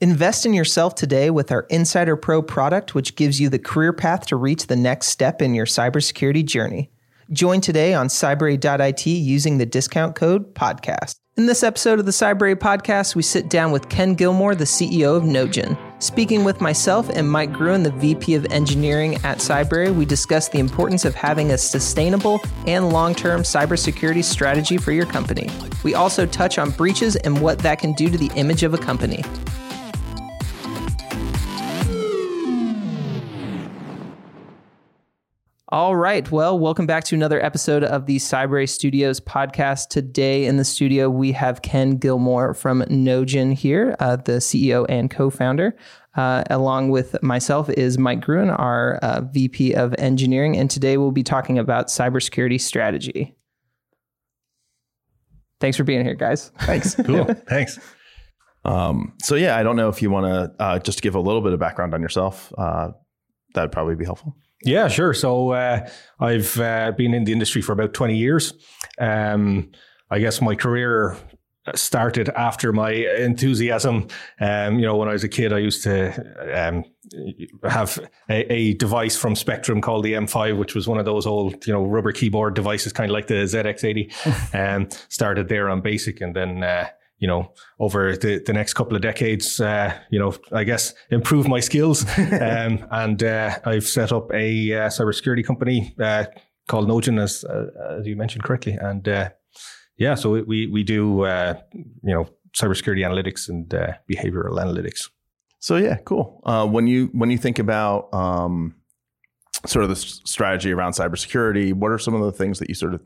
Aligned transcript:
Invest 0.00 0.46
in 0.46 0.54
yourself 0.54 0.94
today 0.94 1.28
with 1.28 1.50
our 1.50 1.62
Insider 1.70 2.16
Pro 2.16 2.40
product, 2.40 2.94
which 2.94 3.16
gives 3.16 3.40
you 3.40 3.48
the 3.48 3.58
career 3.58 3.92
path 3.92 4.26
to 4.26 4.36
reach 4.36 4.68
the 4.68 4.76
next 4.76 5.08
step 5.08 5.42
in 5.42 5.54
your 5.54 5.66
cybersecurity 5.66 6.44
journey. 6.44 6.92
Join 7.32 7.60
today 7.60 7.94
on 7.94 8.06
cybrary.it 8.06 9.06
using 9.06 9.58
the 9.58 9.66
discount 9.66 10.14
code 10.14 10.54
podcast. 10.54 11.16
In 11.36 11.46
this 11.46 11.64
episode 11.64 11.98
of 11.98 12.06
the 12.06 12.12
Cybrary 12.12 12.54
podcast, 12.54 13.16
we 13.16 13.22
sit 13.22 13.50
down 13.50 13.72
with 13.72 13.88
Ken 13.88 14.14
Gilmour, 14.14 14.56
the 14.56 14.64
CEO 14.64 15.16
of 15.16 15.24
Knogin. 15.24 15.76
Speaking 16.00 16.44
with 16.44 16.60
myself 16.60 17.08
and 17.08 17.28
Mike 17.28 17.52
Gruen, 17.52 17.82
the 17.82 17.90
VP 17.90 18.36
of 18.36 18.46
Engineering 18.52 19.16
at 19.24 19.38
Cybrary, 19.38 19.92
we 19.92 20.04
discuss 20.04 20.48
the 20.48 20.60
importance 20.60 21.04
of 21.04 21.16
having 21.16 21.50
a 21.50 21.58
sustainable 21.58 22.40
and 22.68 22.90
long 22.90 23.16
term 23.16 23.42
cybersecurity 23.42 24.22
strategy 24.22 24.78
for 24.78 24.92
your 24.92 25.06
company. 25.06 25.50
We 25.82 25.94
also 25.94 26.24
touch 26.24 26.56
on 26.56 26.70
breaches 26.70 27.16
and 27.16 27.40
what 27.40 27.58
that 27.60 27.80
can 27.80 27.94
do 27.94 28.08
to 28.10 28.18
the 28.18 28.30
image 28.36 28.62
of 28.62 28.74
a 28.74 28.78
company. 28.78 29.24
All 35.70 35.94
right. 35.94 36.30
Well, 36.30 36.58
welcome 36.58 36.86
back 36.86 37.04
to 37.04 37.14
another 37.14 37.44
episode 37.44 37.84
of 37.84 38.06
the 38.06 38.16
Cybrary 38.16 38.66
Studios 38.66 39.20
podcast. 39.20 39.88
Today 39.88 40.46
in 40.46 40.56
the 40.56 40.64
studio, 40.64 41.10
we 41.10 41.32
have 41.32 41.60
Ken 41.60 41.98
Gilmour 41.98 42.56
from 42.56 42.80
Knogin 42.84 43.52
here, 43.52 43.94
uh, 44.00 44.16
the 44.16 44.38
CEO 44.38 44.86
and 44.88 45.10
co 45.10 45.28
founder. 45.28 45.76
Uh, 46.16 46.42
along 46.48 46.88
with 46.88 47.22
myself 47.22 47.68
is 47.68 47.98
Mike 47.98 48.22
Gruen, 48.22 48.48
our 48.48 48.96
uh, 49.02 49.20
VP 49.20 49.74
of 49.74 49.94
Engineering. 49.98 50.56
And 50.56 50.70
today 50.70 50.96
we'll 50.96 51.10
be 51.10 51.22
talking 51.22 51.58
about 51.58 51.88
cybersecurity 51.88 52.58
strategy. 52.58 53.36
Thanks 55.60 55.76
for 55.76 55.84
being 55.84 56.02
here, 56.02 56.14
guys. 56.14 56.50
Thanks. 56.60 56.94
Cool. 56.94 57.26
Thanks. 57.46 57.78
Um, 58.64 59.12
so, 59.22 59.34
yeah, 59.34 59.58
I 59.58 59.62
don't 59.62 59.76
know 59.76 59.90
if 59.90 60.00
you 60.00 60.10
want 60.10 60.24
to 60.24 60.62
uh, 60.62 60.78
just 60.78 61.02
give 61.02 61.14
a 61.14 61.20
little 61.20 61.42
bit 61.42 61.52
of 61.52 61.60
background 61.60 61.92
on 61.92 62.00
yourself. 62.00 62.54
Uh, 62.56 62.92
that 63.52 63.60
would 63.60 63.72
probably 63.72 63.96
be 63.96 64.06
helpful. 64.06 64.34
Yeah, 64.64 64.88
sure. 64.88 65.14
So 65.14 65.52
uh, 65.52 65.88
I've 66.18 66.58
uh, 66.58 66.92
been 66.92 67.14
in 67.14 67.24
the 67.24 67.32
industry 67.32 67.62
for 67.62 67.72
about 67.72 67.94
20 67.94 68.16
years. 68.16 68.54
Um, 68.98 69.70
I 70.10 70.18
guess 70.18 70.40
my 70.40 70.54
career 70.54 71.16
started 71.74 72.28
after 72.30 72.72
my 72.72 72.90
enthusiasm. 72.90 74.08
Um, 74.40 74.78
you 74.78 74.86
know, 74.86 74.96
when 74.96 75.08
I 75.08 75.12
was 75.12 75.24
a 75.24 75.28
kid, 75.28 75.52
I 75.52 75.58
used 75.58 75.82
to 75.84 76.12
um, 76.54 76.84
have 77.68 77.98
a, 78.28 78.52
a, 78.52 78.74
device 78.74 79.16
from 79.16 79.36
Spectrum 79.36 79.80
called 79.80 80.04
the 80.04 80.14
M5, 80.14 80.58
which 80.58 80.74
was 80.74 80.88
one 80.88 80.98
of 80.98 81.04
those 81.04 81.26
old, 81.26 81.66
you 81.66 81.72
know, 81.72 81.84
rubber 81.84 82.12
keyboard 82.12 82.54
devices, 82.54 82.92
kind 82.92 83.10
of 83.10 83.14
like 83.14 83.26
the 83.26 83.34
ZX80. 83.34 84.54
um, 84.54 84.88
started 85.08 85.48
there 85.48 85.68
on 85.68 85.82
BASIC 85.82 86.20
and 86.20 86.34
then 86.34 86.62
uh, 86.62 86.88
you 87.18 87.26
know, 87.26 87.52
over 87.80 88.16
the, 88.16 88.42
the 88.46 88.52
next 88.52 88.74
couple 88.74 88.94
of 88.94 89.02
decades, 89.02 89.60
uh, 89.60 89.92
you 90.10 90.18
know, 90.18 90.34
I 90.52 90.64
guess 90.64 90.94
improve 91.10 91.48
my 91.48 91.60
skills. 91.60 92.04
um, 92.18 92.86
and 92.90 93.22
uh, 93.22 93.58
I've 93.64 93.86
set 93.86 94.12
up 94.12 94.32
a 94.32 94.72
uh, 94.72 94.88
cybersecurity 94.88 95.44
company 95.44 95.94
uh, 96.00 96.26
called 96.68 96.88
Knogin, 96.88 97.20
as 97.20 97.44
uh, 97.44 97.98
as 97.98 98.06
you 98.06 98.16
mentioned 98.16 98.44
correctly. 98.44 98.78
And 98.80 99.06
uh, 99.08 99.30
yeah, 99.96 100.14
so 100.14 100.42
we 100.42 100.68
we 100.68 100.84
do 100.84 101.24
you 102.02 102.14
know 102.14 102.28
cybersecurity 102.56 103.04
analytics 103.04 103.48
and 103.48 103.68
behavioral 103.68 104.58
analytics. 104.58 105.10
So 105.58 105.76
yeah, 105.76 105.96
cool. 106.04 106.40
when 106.70 106.86
you 106.86 107.10
when 107.12 107.30
you 107.30 107.38
think 107.38 107.58
about 107.58 108.14
um, 108.14 108.76
sort 109.66 109.82
of 109.82 109.90
the 109.90 109.96
strategy 109.96 110.72
around 110.72 110.92
cybersecurity, 110.92 111.74
what 111.74 111.90
are 111.90 111.98
some 111.98 112.14
of 112.14 112.20
the 112.20 112.32
things 112.32 112.60
that 112.60 112.68
you 112.68 112.76
sort 112.76 112.94
of 112.94 113.00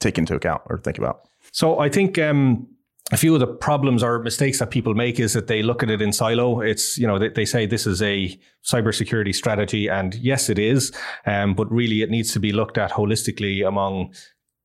take 0.00 0.18
into 0.18 0.34
account 0.34 0.62
or 0.66 0.78
think 0.78 0.98
about? 0.98 1.28
So 1.52 1.78
I 1.78 1.88
think. 1.88 2.18
Um, 2.18 2.66
a 3.12 3.16
few 3.16 3.34
of 3.34 3.40
the 3.40 3.46
problems 3.46 4.02
or 4.02 4.18
mistakes 4.18 4.58
that 4.58 4.70
people 4.70 4.94
make 4.94 5.20
is 5.20 5.32
that 5.32 5.46
they 5.46 5.62
look 5.62 5.82
at 5.82 5.90
it 5.90 6.02
in 6.02 6.12
silo. 6.12 6.60
It's, 6.60 6.98
you 6.98 7.06
know, 7.06 7.18
they, 7.18 7.28
they 7.28 7.44
say 7.44 7.64
this 7.64 7.86
is 7.86 8.02
a 8.02 8.36
cybersecurity 8.64 9.34
strategy. 9.34 9.88
And 9.88 10.14
yes, 10.16 10.48
it 10.48 10.58
is. 10.58 10.92
Um, 11.24 11.54
but 11.54 11.70
really 11.70 12.02
it 12.02 12.10
needs 12.10 12.32
to 12.32 12.40
be 12.40 12.52
looked 12.52 12.78
at 12.78 12.90
holistically 12.90 13.66
among 13.66 14.12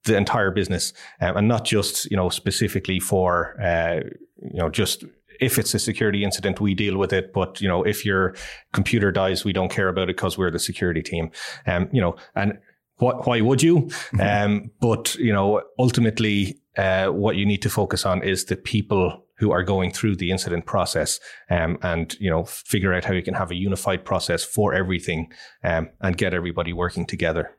the 0.06 0.18
entire 0.18 0.50
business 0.50 0.94
um, 1.22 1.38
and 1.38 1.48
not 1.48 1.66
just, 1.66 2.10
you 2.10 2.18
know, 2.18 2.30
specifically 2.30 3.00
for, 3.00 3.62
uh, 3.62 4.00
you 4.42 4.60
know, 4.60 4.70
just 4.70 5.04
if 5.40 5.60
it's 5.60 5.74
a 5.76 5.80
security 5.80 6.24
incident, 6.24 6.60
we 6.60 6.74
deal 6.74 6.98
with 6.98 7.14
it. 7.14 7.34
But, 7.34 7.62
you 7.62 7.68
know, 7.68 7.84
if 7.84 8.06
your 8.06 8.36
computer 8.74 9.12
dies, 9.12 9.46
we 9.46 9.54
don't 9.54 9.70
care 9.70 9.88
about 9.88 10.10
it 10.10 10.16
because 10.16 10.38
we're 10.38 10.52
the 10.52 10.60
security 10.60 11.04
team. 11.04 11.30
Um, 11.68 11.90
you 11.92 12.02
know, 12.02 12.16
and 12.36 12.58
why 12.98 13.42
would 13.42 13.64
you? 13.64 13.82
Mm-hmm. 13.82 14.22
Um, 14.22 14.72
but, 14.80 15.16
you 15.16 15.34
know, 15.34 15.62
ultimately, 15.80 16.61
uh, 16.78 17.08
what 17.08 17.36
you 17.36 17.46
need 17.46 17.62
to 17.62 17.70
focus 17.70 18.06
on 18.06 18.24
is 18.24 18.46
the 18.46 18.56
people 18.56 19.26
who 19.38 19.52
are 19.52 19.64
going 19.64 19.92
through 19.92 20.16
the 20.16 20.32
incident 20.32 20.66
process 20.66 21.20
um, 21.50 21.78
and 21.82 22.16
you 22.20 22.30
know 22.30 22.46
figure 22.46 22.94
out 22.94 23.04
how 23.04 23.14
you 23.14 23.24
can 23.24 23.34
have 23.34 23.52
a 23.52 23.56
unified 23.56 24.06
process 24.06 24.44
for 24.44 24.74
everything 24.74 25.32
um, 25.64 25.90
and 26.02 26.18
get 26.18 26.34
everybody 26.34 26.74
working 26.74 27.06
together. 27.06 27.58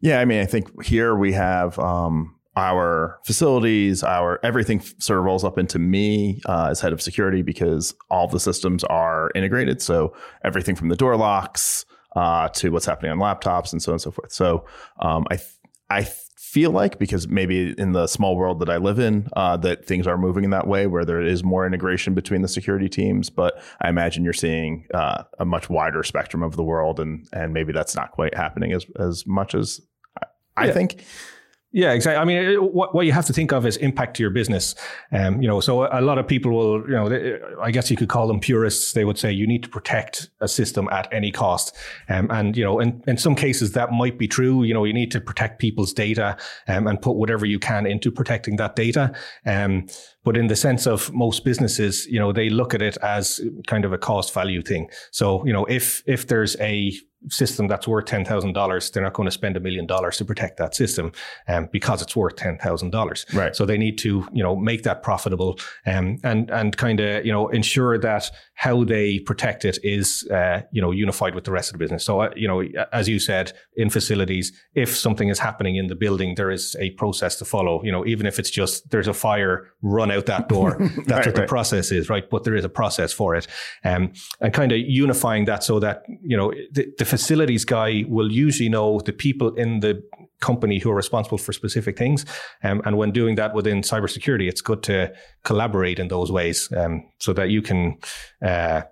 Yeah 0.00 0.20
i 0.20 0.24
mean 0.24 0.40
i 0.40 0.46
think 0.46 0.84
here 0.84 1.16
we 1.16 1.32
have 1.32 1.78
um, 1.78 2.34
our 2.56 3.18
facilities 3.24 4.02
our 4.02 4.38
everything 4.44 4.80
sort 4.98 5.18
of 5.18 5.24
rolls 5.24 5.44
up 5.44 5.58
into 5.58 5.78
me 5.78 6.40
uh, 6.46 6.68
as 6.70 6.80
head 6.80 6.92
of 6.92 7.02
security 7.02 7.42
because 7.42 7.94
all 8.10 8.28
the 8.28 8.40
systems 8.40 8.84
are 8.84 9.30
integrated. 9.34 9.82
So 9.82 10.14
everything 10.44 10.76
from 10.76 10.88
the 10.88 10.96
door 10.96 11.16
locks 11.16 11.84
uh, 12.14 12.48
to 12.48 12.70
what's 12.70 12.86
happening 12.86 13.10
on 13.10 13.18
laptops 13.18 13.72
and 13.72 13.82
so 13.82 13.90
on 13.90 13.94
and 13.94 14.02
so 14.02 14.12
forth. 14.12 14.32
So 14.32 14.64
um, 15.00 15.26
i 15.30 15.36
th- 15.36 15.48
i 15.90 16.02
th- 16.02 16.16
feel 16.44 16.70
like 16.70 16.98
because 16.98 17.26
maybe 17.26 17.74
in 17.78 17.92
the 17.92 18.06
small 18.06 18.36
world 18.36 18.60
that 18.60 18.68
I 18.68 18.76
live 18.76 18.98
in, 18.98 19.28
uh, 19.34 19.56
that 19.58 19.86
things 19.86 20.06
are 20.06 20.18
moving 20.18 20.44
in 20.44 20.50
that 20.50 20.66
way 20.66 20.86
where 20.86 21.04
there 21.04 21.20
is 21.20 21.42
more 21.42 21.66
integration 21.66 22.14
between 22.14 22.42
the 22.42 22.48
security 22.48 22.88
teams. 22.88 23.30
But 23.30 23.60
I 23.80 23.88
imagine 23.88 24.24
you're 24.24 24.32
seeing 24.34 24.86
uh, 24.92 25.24
a 25.38 25.44
much 25.44 25.70
wider 25.70 26.02
spectrum 26.02 26.42
of 26.42 26.54
the 26.54 26.62
world, 26.62 27.00
and 27.00 27.26
and 27.32 27.52
maybe 27.52 27.72
that's 27.72 27.96
not 27.96 28.12
quite 28.12 28.34
happening 28.34 28.72
as 28.72 28.86
as 28.98 29.26
much 29.26 29.54
as 29.54 29.80
I, 30.56 30.68
I 30.68 30.70
think. 30.70 31.02
Yeah, 31.76 31.90
exactly. 31.90 32.20
I 32.20 32.24
mean, 32.24 32.54
what, 32.72 32.94
what 32.94 33.04
you 33.04 33.10
have 33.10 33.26
to 33.26 33.32
think 33.32 33.52
of 33.52 33.66
is 33.66 33.76
impact 33.78 34.14
to 34.16 34.22
your 34.22 34.30
business. 34.30 34.76
Um, 35.10 35.42
you 35.42 35.48
know, 35.48 35.58
so 35.58 35.88
a 35.90 36.00
lot 36.00 36.18
of 36.18 36.28
people 36.28 36.52
will, 36.52 36.80
you 36.82 36.94
know, 36.94 37.08
they, 37.08 37.40
I 37.60 37.72
guess 37.72 37.90
you 37.90 37.96
could 37.96 38.08
call 38.08 38.28
them 38.28 38.38
purists. 38.38 38.92
They 38.92 39.04
would 39.04 39.18
say 39.18 39.32
you 39.32 39.44
need 39.44 39.64
to 39.64 39.68
protect 39.68 40.30
a 40.40 40.46
system 40.46 40.88
at 40.92 41.12
any 41.12 41.32
cost. 41.32 41.76
Um, 42.08 42.30
and, 42.30 42.56
you 42.56 42.62
know, 42.62 42.78
in, 42.78 43.02
in 43.08 43.16
some 43.16 43.34
cases 43.34 43.72
that 43.72 43.90
might 43.90 44.18
be 44.18 44.28
true. 44.28 44.62
You 44.62 44.72
know, 44.72 44.84
you 44.84 44.92
need 44.92 45.10
to 45.10 45.20
protect 45.20 45.58
people's 45.58 45.92
data 45.92 46.36
um, 46.68 46.86
and 46.86 47.02
put 47.02 47.16
whatever 47.16 47.44
you 47.44 47.58
can 47.58 47.86
into 47.86 48.12
protecting 48.12 48.54
that 48.58 48.76
data. 48.76 49.12
Um, 49.44 49.88
but 50.22 50.36
in 50.36 50.46
the 50.46 50.56
sense 50.56 50.86
of 50.86 51.12
most 51.12 51.44
businesses, 51.44 52.06
you 52.06 52.20
know, 52.20 52.32
they 52.32 52.50
look 52.50 52.74
at 52.74 52.82
it 52.82 52.96
as 53.02 53.40
kind 53.66 53.84
of 53.84 53.92
a 53.92 53.98
cost 53.98 54.32
value 54.32 54.62
thing. 54.62 54.90
So, 55.10 55.44
you 55.44 55.52
know, 55.52 55.64
if, 55.64 56.04
if 56.06 56.28
there's 56.28 56.54
a 56.60 56.94
system 57.28 57.66
that's 57.68 57.86
worth 57.86 58.06
ten 58.06 58.24
thousand 58.24 58.52
dollars, 58.52 58.90
they're 58.90 59.02
not 59.02 59.14
going 59.14 59.26
to 59.26 59.32
spend 59.32 59.56
a 59.56 59.60
million 59.60 59.86
dollars 59.86 60.16
to 60.18 60.24
protect 60.24 60.56
that 60.58 60.74
system, 60.74 61.12
um, 61.48 61.68
because 61.72 62.02
it's 62.02 62.16
worth 62.16 62.36
ten 62.36 62.58
thousand 62.58 62.90
dollars. 62.90 63.26
Right. 63.32 63.54
So 63.54 63.66
they 63.66 63.78
need 63.78 63.98
to, 63.98 64.26
you 64.32 64.42
know, 64.42 64.56
make 64.56 64.82
that 64.84 65.02
profitable, 65.02 65.58
um, 65.86 66.18
and 66.24 66.50
and 66.50 66.76
kind 66.76 67.00
of, 67.00 67.24
you 67.24 67.32
know, 67.32 67.48
ensure 67.48 67.98
that 67.98 68.30
how 68.54 68.84
they 68.84 69.18
protect 69.18 69.64
it 69.64 69.78
is, 69.82 70.26
uh, 70.30 70.62
you 70.70 70.80
know, 70.80 70.92
unified 70.92 71.34
with 71.34 71.44
the 71.44 71.50
rest 71.50 71.70
of 71.70 71.72
the 71.72 71.78
business. 71.78 72.04
So, 72.04 72.20
uh, 72.20 72.30
you 72.36 72.46
know, 72.46 72.62
as 72.92 73.08
you 73.08 73.18
said, 73.18 73.52
in 73.76 73.90
facilities, 73.90 74.52
if 74.74 74.96
something 74.96 75.28
is 75.28 75.38
happening 75.38 75.76
in 75.76 75.88
the 75.88 75.96
building, 75.96 76.34
there 76.36 76.50
is 76.50 76.76
a 76.78 76.90
process 76.90 77.36
to 77.36 77.44
follow. 77.44 77.82
You 77.82 77.92
know, 77.92 78.06
even 78.06 78.26
if 78.26 78.38
it's 78.38 78.50
just 78.50 78.90
there's 78.90 79.08
a 79.08 79.14
fire, 79.14 79.68
run 79.82 80.10
out 80.10 80.26
that 80.26 80.48
door. 80.48 80.76
That's 80.78 80.88
right, 80.88 81.08
what 81.08 81.26
right. 81.26 81.34
the 81.34 81.46
process 81.46 81.90
is, 81.90 82.08
right? 82.08 82.28
But 82.28 82.44
there 82.44 82.54
is 82.54 82.64
a 82.64 82.68
process 82.68 83.12
for 83.12 83.34
it, 83.34 83.46
um, 83.84 84.12
and 84.40 84.52
kind 84.52 84.72
of 84.72 84.78
unifying 84.78 85.44
that 85.46 85.64
so 85.64 85.80
that 85.80 86.04
you 86.22 86.36
know 86.36 86.52
the, 86.72 86.92
the 86.98 87.04
facilities 87.16 87.64
guy 87.64 88.04
will 88.08 88.30
usually 88.32 88.68
know 88.68 89.00
the 89.00 89.12
people 89.12 89.54
in 89.54 89.80
the 89.80 90.02
company 90.40 90.78
who 90.80 90.90
are 90.90 90.96
responsible 90.96 91.38
for 91.38 91.52
specific 91.52 91.96
things. 91.96 92.26
Um, 92.62 92.82
and 92.84 92.96
when 92.96 93.12
doing 93.12 93.36
that 93.36 93.54
within 93.54 93.82
cybersecurity, 93.82 94.48
it's 94.48 94.60
good 94.60 94.82
to 94.84 95.12
collaborate 95.44 95.98
in 95.98 96.08
those 96.08 96.32
ways 96.32 96.68
um, 96.76 97.08
so 97.18 97.32
that 97.32 97.50
you 97.50 97.62
can, 97.62 97.98
uh, 98.42 98.82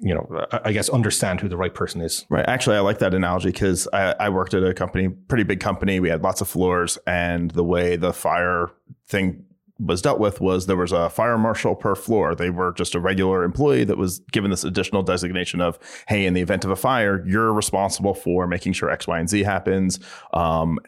you 0.00 0.14
know, 0.14 0.46
I 0.52 0.72
guess 0.72 0.88
understand 0.88 1.40
who 1.40 1.48
the 1.48 1.56
right 1.56 1.74
person 1.74 2.00
is. 2.00 2.24
Right. 2.30 2.44
Actually, 2.48 2.76
I 2.76 2.80
like 2.80 2.98
that 3.00 3.12
analogy 3.12 3.50
because 3.50 3.88
I, 3.92 4.14
I, 4.20 4.28
worked 4.28 4.54
at 4.54 4.62
a 4.62 4.74
company, 4.74 5.08
pretty 5.08 5.44
big 5.44 5.60
company. 5.60 6.00
We 6.00 6.08
had 6.08 6.22
lots 6.22 6.40
of 6.40 6.48
floors, 6.48 6.98
and 7.06 7.50
the 7.50 7.64
way 7.64 7.96
the 7.96 8.12
fire 8.12 8.70
thing 9.08 9.44
was 9.78 10.02
dealt 10.02 10.20
with 10.20 10.40
was 10.40 10.66
there 10.66 10.76
was 10.76 10.92
a 10.92 11.10
fire 11.10 11.36
marshal 11.36 11.74
per 11.74 11.94
floor. 11.94 12.34
They 12.34 12.50
were 12.50 12.72
just 12.72 12.94
a 12.94 13.00
regular 13.00 13.42
employee 13.42 13.84
that 13.84 13.98
was 13.98 14.20
given 14.30 14.50
this 14.50 14.64
additional 14.64 15.02
designation 15.02 15.60
of, 15.60 15.78
hey, 16.06 16.26
in 16.26 16.34
the 16.34 16.40
event 16.40 16.64
of 16.64 16.70
a 16.70 16.76
fire, 16.76 17.24
you're 17.26 17.52
responsible 17.52 18.14
for 18.14 18.46
making 18.46 18.74
sure 18.74 18.90
X, 18.90 19.06
Y, 19.06 19.18
and 19.18 19.28
Z 19.28 19.42
happens. 19.42 19.98
Um, 20.32 20.78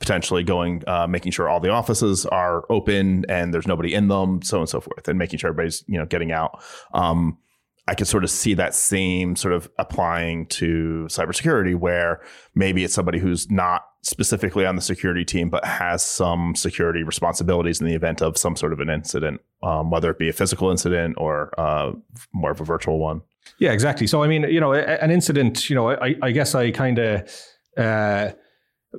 potentially 0.00 0.42
going, 0.42 0.82
uh, 0.86 1.06
making 1.06 1.32
sure 1.32 1.48
all 1.48 1.60
the 1.60 1.70
offices 1.70 2.26
are 2.26 2.64
open 2.68 3.24
and 3.28 3.54
there's 3.54 3.66
nobody 3.66 3.94
in 3.94 4.08
them, 4.08 4.42
so 4.42 4.58
on 4.58 4.62
and 4.62 4.68
so 4.68 4.80
forth, 4.80 5.08
and 5.08 5.18
making 5.18 5.38
sure 5.38 5.48
everybody's 5.48 5.84
you 5.86 5.98
know 5.98 6.04
getting 6.04 6.32
out. 6.32 6.62
Um, 6.92 7.38
I 7.86 7.94
could 7.94 8.06
sort 8.06 8.24
of 8.24 8.30
see 8.30 8.54
that 8.54 8.74
same 8.74 9.36
sort 9.36 9.54
of 9.54 9.70
applying 9.78 10.46
to 10.48 11.06
cybersecurity, 11.08 11.76
where 11.76 12.20
maybe 12.54 12.84
it's 12.84 12.94
somebody 12.94 13.18
who's 13.18 13.50
not 13.50 13.82
specifically 14.04 14.66
on 14.66 14.76
the 14.76 14.82
security 14.82 15.24
team, 15.24 15.48
but 15.48 15.64
has 15.64 16.04
some 16.04 16.54
security 16.54 17.02
responsibilities 17.02 17.80
in 17.80 17.86
the 17.86 17.94
event 17.94 18.22
of 18.22 18.36
some 18.36 18.54
sort 18.54 18.72
of 18.72 18.80
an 18.80 18.90
incident, 18.90 19.40
um, 19.62 19.90
whether 19.90 20.10
it 20.10 20.18
be 20.18 20.28
a 20.28 20.32
physical 20.32 20.70
incident 20.70 21.14
or 21.18 21.58
uh, 21.58 21.92
more 22.32 22.50
of 22.50 22.60
a 22.60 22.64
virtual 22.64 22.98
one. 22.98 23.22
Yeah, 23.58 23.72
exactly. 23.72 24.06
So, 24.06 24.22
I 24.22 24.28
mean, 24.28 24.42
you 24.42 24.60
know, 24.60 24.72
an 24.74 25.10
incident, 25.10 25.70
you 25.70 25.76
know, 25.76 25.90
I, 25.90 26.14
I 26.22 26.30
guess 26.32 26.54
I 26.54 26.70
kind 26.70 26.98
of, 26.98 27.30
uh, 27.76 28.30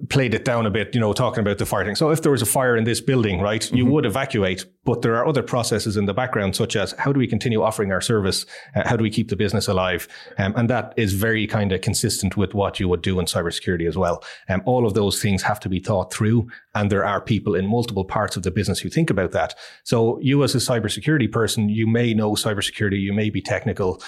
played 0.10 0.34
it 0.34 0.46
down 0.46 0.66
a 0.66 0.70
bit, 0.70 0.94
you 0.94 1.00
know, 1.00 1.14
talking 1.14 1.40
about 1.40 1.58
the 1.58 1.66
fighting. 1.66 1.96
So 1.96 2.10
if 2.10 2.22
there 2.22 2.32
was 2.32 2.42
a 2.42 2.46
fire 2.46 2.76
in 2.76 2.84
this 2.84 3.02
building, 3.02 3.42
right, 3.42 3.62
mm-hmm. 3.62 3.76
you 3.76 3.86
would 3.86 4.06
evacuate, 4.06 4.66
but 4.84 5.02
there 5.02 5.16
are 5.16 5.28
other 5.28 5.44
processes 5.44 5.98
in 5.98 6.06
the 6.06 6.14
background, 6.14 6.56
such 6.56 6.76
as 6.76 6.94
how 6.98 7.12
do 7.12 7.20
we 7.20 7.28
continue 7.28 7.62
offering 7.62 7.92
our 7.92 8.02
service? 8.02 8.46
Uh, 8.76 8.88
how 8.88 8.96
do 8.96 9.04
we 9.04 9.10
keep 9.10 9.30
the 9.30 9.36
business 9.36 9.68
alive? 9.68 10.08
Um, 10.38 10.54
and 10.56 10.70
that 10.70 10.94
is 10.98 11.14
very 11.14 11.48
kind 11.48 11.72
of 11.72 11.82
consistent 11.82 12.38
with 12.38 12.54
what 12.54 12.80
you 12.80 12.88
would 12.90 13.02
do 13.02 13.20
in 13.20 13.26
cybersecurity 13.26 13.88
as 13.88 13.98
well. 13.98 14.24
Um, 14.50 14.62
all 14.66 14.86
of 14.86 14.94
those 14.94 15.22
things 15.22 15.42
have 15.44 15.60
to 15.62 15.70
be 15.70 15.80
thought 15.80 16.14
through. 16.14 16.48
And 16.74 16.92
there 16.92 17.06
are 17.06 17.22
people 17.22 17.56
in 17.56 17.68
multiple 17.68 18.06
parts 18.06 18.36
of 18.36 18.44
the 18.44 18.52
business 18.52 18.80
who 18.80 18.90
think 18.90 19.10
about 19.10 19.32
that. 19.32 19.56
So 19.84 20.20
you 20.20 20.44
as 20.44 20.56
a 20.56 20.60
cybersecurity 20.60 21.32
person, 21.32 21.70
you 21.70 21.88
may 21.88 22.14
know 22.14 22.32
cybersecurity, 22.32 23.00
you 23.00 23.14
may 23.14 23.30
be 23.30 23.42
technical, 23.42 24.02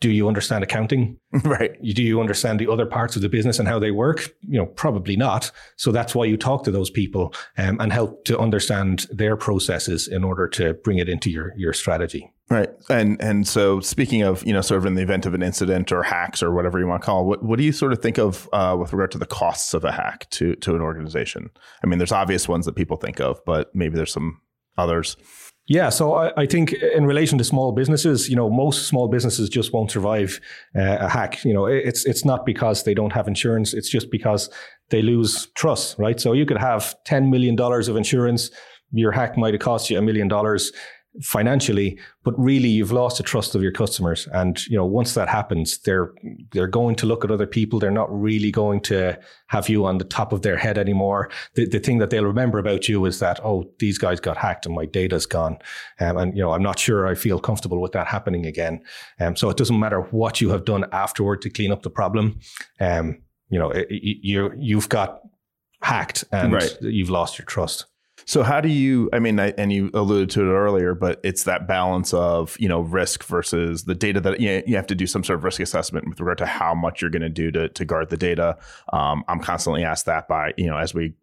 do 0.00 0.10
you 0.10 0.28
understand 0.28 0.64
accounting? 0.64 1.18
Right. 1.44 1.80
Do 1.82 2.02
you 2.02 2.20
understand 2.20 2.58
the 2.58 2.70
other 2.70 2.86
parts 2.86 3.14
of 3.14 3.22
the 3.22 3.28
business 3.28 3.60
and 3.60 3.68
how 3.68 3.78
they 3.78 3.92
work? 3.92 4.34
You 4.40 4.58
know, 4.58 4.66
probably 4.66 5.16
not. 5.16 5.52
So 5.76 5.92
that's 5.92 6.12
why 6.12 6.24
you 6.24 6.36
talk 6.36 6.64
to 6.64 6.72
those 6.72 6.90
people 6.90 7.32
um, 7.56 7.80
and 7.80 7.92
help 7.92 8.24
to 8.24 8.38
understand 8.38 9.06
their 9.10 9.36
processes 9.36 10.08
in 10.08 10.24
order 10.24 10.48
to 10.48 10.74
bring 10.74 10.98
it 10.98 11.08
into 11.08 11.30
your 11.30 11.52
your 11.56 11.72
strategy. 11.72 12.32
Right. 12.50 12.68
And 12.88 13.20
and 13.22 13.46
so 13.46 13.78
speaking 13.78 14.22
of, 14.22 14.44
you 14.44 14.52
know, 14.52 14.60
sort 14.60 14.78
of 14.78 14.86
in 14.86 14.94
the 14.94 15.02
event 15.02 15.24
of 15.24 15.34
an 15.34 15.42
incident 15.42 15.92
or 15.92 16.02
hacks 16.02 16.42
or 16.42 16.52
whatever 16.52 16.80
you 16.80 16.86
want 16.86 17.02
to 17.02 17.06
call 17.06 17.22
it, 17.22 17.26
what, 17.26 17.42
what 17.44 17.58
do 17.58 17.64
you 17.64 17.72
sort 17.72 17.92
of 17.92 18.02
think 18.02 18.18
of 18.18 18.48
uh, 18.52 18.76
with 18.78 18.92
regard 18.92 19.12
to 19.12 19.18
the 19.18 19.26
costs 19.26 19.72
of 19.72 19.84
a 19.84 19.92
hack 19.92 20.28
to 20.30 20.56
to 20.56 20.74
an 20.74 20.80
organization? 20.80 21.50
I 21.84 21.86
mean, 21.86 21.98
there's 21.98 22.12
obvious 22.12 22.48
ones 22.48 22.66
that 22.66 22.74
people 22.74 22.96
think 22.96 23.20
of, 23.20 23.40
but 23.46 23.72
maybe 23.74 23.94
there's 23.94 24.12
some 24.12 24.40
others. 24.76 25.16
Yeah, 25.70 25.88
so 25.88 26.14
I, 26.14 26.32
I, 26.36 26.46
think 26.46 26.72
in 26.72 27.06
relation 27.06 27.38
to 27.38 27.44
small 27.44 27.70
businesses, 27.70 28.28
you 28.28 28.34
know, 28.34 28.50
most 28.50 28.88
small 28.88 29.06
businesses 29.06 29.48
just 29.48 29.72
won't 29.72 29.92
survive 29.92 30.40
uh, 30.76 30.96
a 30.98 31.08
hack. 31.08 31.44
You 31.44 31.54
know, 31.54 31.66
it's 31.66 32.04
it's 32.06 32.24
not 32.24 32.44
because 32.44 32.82
they 32.82 32.92
don't 32.92 33.12
have 33.12 33.28
insurance; 33.28 33.72
it's 33.72 33.88
just 33.88 34.10
because 34.10 34.50
they 34.88 35.00
lose 35.00 35.46
trust, 35.54 35.96
right? 35.96 36.18
So 36.18 36.32
you 36.32 36.44
could 36.44 36.58
have 36.58 36.96
ten 37.04 37.30
million 37.30 37.54
dollars 37.54 37.86
of 37.86 37.94
insurance, 37.94 38.50
your 38.90 39.12
hack 39.12 39.36
might 39.38 39.54
have 39.54 39.60
cost 39.60 39.90
you 39.90 39.98
a 39.98 40.02
million 40.02 40.26
dollars 40.26 40.72
financially, 41.22 41.98
but 42.22 42.38
really 42.38 42.68
you've 42.68 42.92
lost 42.92 43.16
the 43.16 43.22
trust 43.22 43.54
of 43.54 43.62
your 43.62 43.72
customers. 43.72 44.28
And 44.32 44.64
you 44.66 44.76
know, 44.76 44.86
once 44.86 45.14
that 45.14 45.28
happens, 45.28 45.78
they're 45.78 46.12
they're 46.52 46.68
going 46.68 46.94
to 46.96 47.06
look 47.06 47.24
at 47.24 47.30
other 47.30 47.46
people. 47.46 47.78
They're 47.78 47.90
not 47.90 48.10
really 48.10 48.50
going 48.50 48.80
to 48.82 49.18
have 49.48 49.68
you 49.68 49.84
on 49.84 49.98
the 49.98 50.04
top 50.04 50.32
of 50.32 50.42
their 50.42 50.56
head 50.56 50.78
anymore. 50.78 51.30
The, 51.54 51.66
the 51.66 51.80
thing 51.80 51.98
that 51.98 52.10
they'll 52.10 52.24
remember 52.24 52.58
about 52.58 52.88
you 52.88 53.04
is 53.06 53.18
that 53.18 53.40
oh, 53.44 53.70
these 53.78 53.98
guys 53.98 54.20
got 54.20 54.36
hacked 54.36 54.66
and 54.66 54.74
my 54.74 54.86
data's 54.86 55.26
gone. 55.26 55.58
Um, 55.98 56.16
and 56.16 56.36
you 56.36 56.42
know, 56.42 56.52
I'm 56.52 56.62
not 56.62 56.78
sure 56.78 57.06
I 57.06 57.14
feel 57.14 57.40
comfortable 57.40 57.80
with 57.80 57.92
that 57.92 58.06
happening 58.06 58.46
again. 58.46 58.82
Um, 59.18 59.36
so 59.36 59.50
it 59.50 59.56
doesn't 59.56 59.78
matter 59.78 60.02
what 60.02 60.40
you 60.40 60.50
have 60.50 60.64
done 60.64 60.84
afterward 60.92 61.42
to 61.42 61.50
clean 61.50 61.72
up 61.72 61.82
the 61.82 61.90
problem. 61.90 62.38
Um, 62.78 63.22
you 63.48 63.58
know, 63.58 63.70
it, 63.70 63.88
you 63.90 64.52
you've 64.56 64.88
got 64.88 65.20
hacked 65.82 66.24
and 66.30 66.52
right. 66.52 66.76
you've 66.80 67.10
lost 67.10 67.38
your 67.38 67.46
trust. 67.46 67.86
So 68.30 68.44
how 68.44 68.60
do 68.60 68.68
you? 68.68 69.10
I 69.12 69.18
mean, 69.18 69.40
I, 69.40 69.48
and 69.58 69.72
you 69.72 69.90
alluded 69.92 70.30
to 70.30 70.42
it 70.42 70.54
earlier, 70.54 70.94
but 70.94 71.18
it's 71.24 71.42
that 71.44 71.66
balance 71.66 72.14
of 72.14 72.56
you 72.60 72.68
know 72.68 72.82
risk 72.82 73.24
versus 73.24 73.86
the 73.86 73.94
data 73.96 74.20
that 74.20 74.38
you, 74.38 74.52
know, 74.52 74.62
you 74.68 74.76
have 74.76 74.86
to 74.86 74.94
do 74.94 75.08
some 75.08 75.24
sort 75.24 75.40
of 75.40 75.42
risk 75.42 75.58
assessment 75.58 76.08
with 76.08 76.20
regard 76.20 76.38
to 76.38 76.46
how 76.46 76.72
much 76.72 77.02
you're 77.02 77.10
going 77.10 77.22
to 77.22 77.28
do 77.28 77.50
to 77.50 77.68
to 77.70 77.84
guard 77.84 78.08
the 78.08 78.16
data. 78.16 78.56
Um, 78.92 79.24
I'm 79.26 79.40
constantly 79.40 79.82
asked 79.82 80.06
that 80.06 80.28
by 80.28 80.52
you 80.56 80.66
know 80.66 80.76
as 80.76 80.94
we 80.94 81.14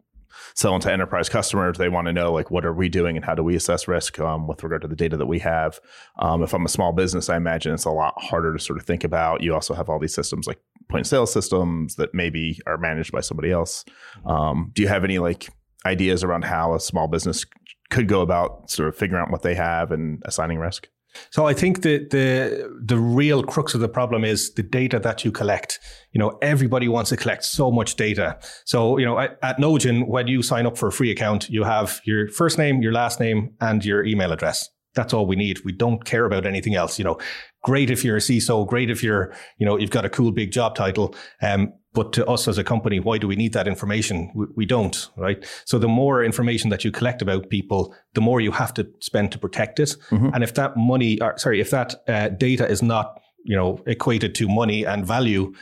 sell 0.52 0.74
into 0.74 0.92
enterprise 0.92 1.30
customers, 1.30 1.78
they 1.78 1.88
want 1.88 2.08
to 2.08 2.12
know 2.12 2.30
like 2.30 2.50
what 2.50 2.66
are 2.66 2.74
we 2.74 2.90
doing 2.90 3.16
and 3.16 3.24
how 3.24 3.34
do 3.34 3.42
we 3.42 3.56
assess 3.56 3.88
risk 3.88 4.20
um, 4.20 4.46
with 4.46 4.62
regard 4.62 4.82
to 4.82 4.88
the 4.88 4.94
data 4.94 5.16
that 5.16 5.24
we 5.24 5.38
have. 5.38 5.80
Um, 6.18 6.42
if 6.42 6.52
I'm 6.52 6.66
a 6.66 6.68
small 6.68 6.92
business, 6.92 7.30
I 7.30 7.38
imagine 7.38 7.72
it's 7.72 7.86
a 7.86 7.90
lot 7.90 8.20
harder 8.20 8.52
to 8.52 8.58
sort 8.58 8.78
of 8.78 8.84
think 8.84 9.02
about. 9.02 9.40
You 9.40 9.54
also 9.54 9.72
have 9.72 9.88
all 9.88 9.98
these 9.98 10.14
systems 10.14 10.46
like 10.46 10.60
point 10.90 11.06
of 11.06 11.06
sale 11.06 11.26
systems 11.26 11.94
that 11.94 12.12
maybe 12.12 12.60
are 12.66 12.76
managed 12.76 13.12
by 13.12 13.20
somebody 13.20 13.50
else. 13.50 13.86
Um, 14.26 14.72
do 14.74 14.82
you 14.82 14.88
have 14.88 15.04
any 15.04 15.18
like 15.18 15.48
ideas 15.86 16.24
around 16.24 16.44
how 16.44 16.74
a 16.74 16.80
small 16.80 17.08
business 17.08 17.44
could 17.90 18.08
go 18.08 18.20
about 18.20 18.70
sort 18.70 18.88
of 18.88 18.96
figuring 18.96 19.22
out 19.22 19.30
what 19.30 19.42
they 19.42 19.54
have 19.54 19.90
and 19.90 20.22
assigning 20.24 20.58
risk? 20.58 20.88
So 21.30 21.46
I 21.46 21.54
think 21.54 21.82
the 21.82 21.98
the 22.10 22.70
the 22.84 22.98
real 22.98 23.42
crux 23.42 23.74
of 23.74 23.80
the 23.80 23.88
problem 23.88 24.24
is 24.24 24.54
the 24.54 24.62
data 24.62 24.98
that 25.00 25.24
you 25.24 25.32
collect. 25.32 25.80
You 26.12 26.18
know, 26.18 26.38
everybody 26.42 26.88
wants 26.88 27.10
to 27.10 27.16
collect 27.16 27.44
so 27.44 27.70
much 27.70 27.96
data. 27.96 28.38
So 28.64 28.98
you 28.98 29.06
know, 29.06 29.18
at, 29.18 29.38
at 29.42 29.58
Knogin, 29.58 30.06
when 30.06 30.28
you 30.28 30.42
sign 30.42 30.66
up 30.66 30.76
for 30.76 30.88
a 30.88 30.92
free 30.92 31.10
account, 31.10 31.48
you 31.48 31.64
have 31.64 32.00
your 32.04 32.28
first 32.28 32.58
name, 32.58 32.82
your 32.82 32.92
last 32.92 33.20
name, 33.20 33.54
and 33.60 33.84
your 33.84 34.04
email 34.04 34.32
address. 34.32 34.68
That's 34.98 35.14
all 35.14 35.26
we 35.26 35.36
need. 35.36 35.64
We 35.64 35.70
don't 35.70 36.04
care 36.04 36.24
about 36.24 36.44
anything 36.44 36.74
else. 36.74 36.98
You 36.98 37.04
know, 37.04 37.20
great 37.62 37.88
if 37.88 38.04
you're 38.04 38.16
a 38.16 38.20
CISO, 38.20 38.66
great 38.66 38.90
if 38.90 39.00
you're, 39.00 39.32
you 39.56 39.64
know, 39.64 39.78
you've 39.78 39.92
got 39.92 40.04
a 40.04 40.10
cool 40.10 40.32
big 40.32 40.50
job 40.50 40.74
title. 40.74 41.14
Um, 41.40 41.72
but 41.92 42.12
to 42.14 42.26
us 42.26 42.48
as 42.48 42.58
a 42.58 42.64
company, 42.64 42.98
why 42.98 43.16
do 43.16 43.28
we 43.28 43.36
need 43.36 43.52
that 43.52 43.68
information? 43.68 44.32
We, 44.34 44.46
we, 44.56 44.66
don't, 44.66 45.08
right? 45.16 45.46
So 45.66 45.78
the 45.78 45.86
more 45.86 46.24
information 46.24 46.70
that 46.70 46.84
you 46.84 46.90
collect 46.90 47.22
about 47.22 47.48
people, 47.48 47.94
the 48.14 48.20
more 48.20 48.40
you 48.40 48.50
have 48.50 48.74
to 48.74 48.88
spend 48.98 49.30
to 49.32 49.38
protect 49.38 49.78
it. 49.78 49.94
Mm-hmm. 50.10 50.30
And 50.34 50.42
if 50.42 50.54
that 50.54 50.76
money, 50.76 51.20
or 51.20 51.38
sorry, 51.38 51.60
if 51.60 51.70
that 51.70 51.94
uh, 52.08 52.30
data 52.30 52.68
is 52.68 52.82
not, 52.82 53.20
you 53.44 53.54
know, 53.54 53.80
equated 53.86 54.34
to 54.34 54.48
money 54.48 54.84
and 54.84 55.06
value, 55.06 55.54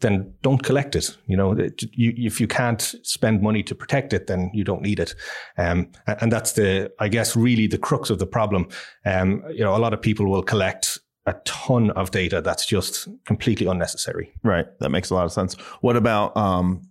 then 0.00 0.34
don't 0.42 0.62
collect 0.62 0.96
it. 0.96 1.16
You 1.26 1.36
know, 1.36 1.54
you, 1.92 2.12
if 2.16 2.40
you 2.40 2.46
can't 2.46 2.82
spend 3.02 3.42
money 3.42 3.62
to 3.62 3.74
protect 3.74 4.12
it, 4.12 4.26
then 4.26 4.50
you 4.54 4.64
don't 4.64 4.82
need 4.82 5.00
it. 5.00 5.14
Um, 5.56 5.90
and 6.06 6.32
that's 6.32 6.52
the, 6.52 6.92
I 6.98 7.08
guess, 7.08 7.36
really 7.36 7.66
the 7.66 7.78
crux 7.78 8.10
of 8.10 8.18
the 8.18 8.26
problem. 8.26 8.68
Um, 9.04 9.42
you 9.50 9.60
know, 9.64 9.76
a 9.76 9.78
lot 9.78 9.94
of 9.94 10.02
people 10.02 10.26
will 10.26 10.42
collect 10.42 10.98
a 11.26 11.34
ton 11.44 11.90
of 11.92 12.10
data 12.10 12.42
that's 12.42 12.66
just 12.66 13.08
completely 13.24 13.66
unnecessary. 13.66 14.32
Right. 14.42 14.66
That 14.80 14.90
makes 14.90 15.10
a 15.10 15.14
lot 15.14 15.24
of 15.24 15.32
sense. 15.32 15.54
What 15.80 15.96
about 15.96 16.36
um, 16.36 16.82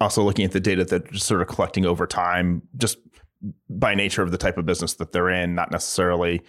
also 0.00 0.22
looking 0.22 0.44
at 0.44 0.52
the 0.52 0.60
data 0.60 0.84
that 0.86 1.14
sort 1.16 1.42
of 1.42 1.48
collecting 1.48 1.86
over 1.86 2.06
time, 2.06 2.62
just 2.76 2.98
by 3.68 3.94
nature 3.94 4.22
of 4.22 4.32
the 4.32 4.38
type 4.38 4.58
of 4.58 4.66
business 4.66 4.94
that 4.94 5.12
they're 5.12 5.30
in, 5.30 5.54
not 5.54 5.70
necessarily 5.70 6.42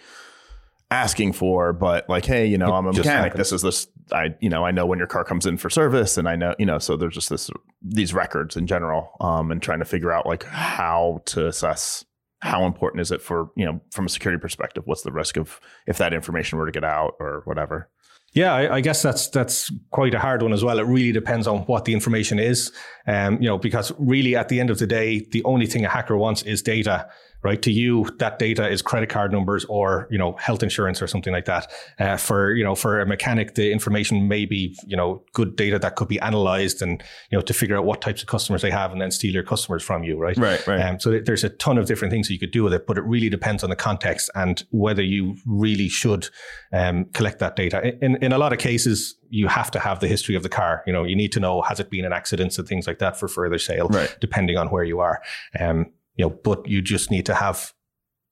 asking 0.92 1.32
for, 1.32 1.72
but 1.72 2.08
like, 2.08 2.24
hey, 2.24 2.46
you 2.46 2.58
know, 2.58 2.68
it 2.68 2.72
I'm 2.72 2.86
a 2.86 2.92
mechanic. 2.92 3.34
This 3.34 3.52
is 3.52 3.62
this. 3.62 3.88
I, 4.12 4.34
you 4.40 4.48
know, 4.48 4.64
I 4.64 4.70
know 4.70 4.84
when 4.84 4.98
your 4.98 5.08
car 5.08 5.24
comes 5.24 5.46
in 5.46 5.56
for 5.56 5.70
service, 5.70 6.18
and 6.18 6.28
I 6.28 6.36
know, 6.36 6.54
you 6.58 6.66
know, 6.66 6.78
so 6.78 6.96
there's 6.96 7.14
just 7.14 7.30
this 7.30 7.50
these 7.80 8.12
records 8.12 8.56
in 8.56 8.66
general, 8.66 9.16
um, 9.20 9.50
and 9.50 9.62
trying 9.62 9.78
to 9.78 9.84
figure 9.84 10.12
out 10.12 10.26
like 10.26 10.44
how 10.44 11.22
to 11.26 11.46
assess 11.46 12.04
how 12.40 12.66
important 12.66 13.00
is 13.00 13.12
it 13.12 13.22
for 13.22 13.50
you 13.56 13.64
know 13.64 13.80
from 13.90 14.04
a 14.04 14.08
security 14.08 14.40
perspective 14.40 14.82
what's 14.84 15.02
the 15.02 15.12
risk 15.12 15.36
of 15.36 15.60
if 15.86 15.98
that 15.98 16.12
information 16.12 16.58
were 16.58 16.66
to 16.66 16.72
get 16.72 16.82
out 16.82 17.14
or 17.20 17.42
whatever 17.44 17.88
yeah, 18.34 18.54
I, 18.54 18.76
I, 18.76 18.80
guess 18.80 19.02
that's 19.02 19.28
that's 19.28 19.70
quite 19.90 20.14
a 20.14 20.18
hard 20.18 20.42
one 20.42 20.54
as 20.54 20.64
well. 20.64 20.78
It 20.78 20.86
really 20.86 21.12
depends 21.12 21.46
on 21.46 21.60
what 21.64 21.84
the 21.84 21.92
information 21.92 22.38
is, 22.38 22.72
um, 23.06 23.34
you 23.42 23.46
know, 23.46 23.58
because 23.58 23.92
really 23.98 24.36
at 24.36 24.48
the 24.48 24.58
end 24.58 24.70
of 24.70 24.78
the 24.78 24.86
day, 24.86 25.26
the 25.32 25.44
only 25.44 25.66
thing 25.66 25.84
a 25.84 25.88
hacker 25.88 26.16
wants 26.16 26.42
is 26.42 26.62
data, 26.62 27.10
right? 27.42 27.60
To 27.62 27.72
you, 27.72 28.08
that 28.18 28.38
data 28.38 28.68
is 28.68 28.82
credit 28.82 29.08
card 29.08 29.32
numbers 29.32 29.64
or, 29.66 30.06
you 30.10 30.18
know, 30.18 30.32
health 30.38 30.62
insurance 30.62 31.02
or 31.02 31.06
something 31.06 31.32
like 31.32 31.46
that. 31.46 31.70
Uh, 31.98 32.16
for, 32.16 32.52
you 32.54 32.64
know, 32.64 32.74
for 32.74 33.00
a 33.00 33.06
mechanic, 33.06 33.54
the 33.54 33.72
information 33.72 34.28
may 34.28 34.44
be, 34.46 34.76
you 34.86 34.96
know, 34.96 35.24
good 35.32 35.56
data 35.56 35.78
that 35.78 35.96
could 35.96 36.08
be 36.08 36.20
analyzed 36.20 36.82
and, 36.82 37.02
you 37.30 37.38
know, 37.38 37.42
to 37.42 37.52
figure 37.52 37.76
out 37.76 37.84
what 37.84 38.00
types 38.00 38.22
of 38.22 38.28
customers 38.28 38.62
they 38.62 38.70
have 38.70 38.92
and 38.92 39.00
then 39.00 39.10
steal 39.10 39.32
your 39.32 39.42
customers 39.42 39.82
from 39.82 40.04
you, 40.04 40.18
right? 40.18 40.36
Right, 40.36 40.66
right. 40.66 40.80
Um, 40.80 41.00
so 41.00 41.18
there's 41.18 41.44
a 41.44 41.50
ton 41.50 41.78
of 41.78 41.86
different 41.86 42.12
things 42.12 42.30
you 42.30 42.38
could 42.38 42.52
do 42.52 42.62
with 42.62 42.74
it, 42.74 42.86
but 42.86 42.96
it 42.96 43.04
really 43.04 43.28
depends 43.28 43.64
on 43.64 43.70
the 43.70 43.76
context 43.76 44.30
and 44.34 44.64
whether 44.70 45.02
you 45.02 45.36
really 45.46 45.88
should 45.88 46.28
um, 46.72 47.06
collect 47.06 47.38
that 47.40 47.56
data. 47.56 47.96
In, 48.02 48.16
in 48.16 48.32
a 48.32 48.38
lot 48.38 48.52
of 48.52 48.58
cases, 48.58 49.16
you 49.30 49.48
have 49.48 49.70
to 49.70 49.80
have 49.80 50.00
the 50.00 50.08
history 50.08 50.34
of 50.34 50.42
the 50.42 50.48
car. 50.48 50.82
You 50.86 50.92
know, 50.92 51.04
you 51.04 51.16
need 51.16 51.32
to 51.32 51.40
know 51.40 51.62
has 51.62 51.80
it 51.80 51.90
been 51.90 52.04
an 52.04 52.12
accident 52.12 52.58
and 52.58 52.68
things 52.68 52.86
like 52.86 52.98
that 52.98 53.18
for 53.18 53.28
further 53.28 53.58
sale, 53.58 53.88
right. 53.88 54.14
depending 54.20 54.58
on 54.58 54.68
where 54.68 54.84
you 54.84 55.00
are. 55.00 55.22
Um, 55.58 55.86
you 56.16 56.24
know, 56.24 56.30
but 56.30 56.66
you 56.66 56.82
just 56.82 57.10
need 57.10 57.26
to 57.26 57.34
have 57.34 57.72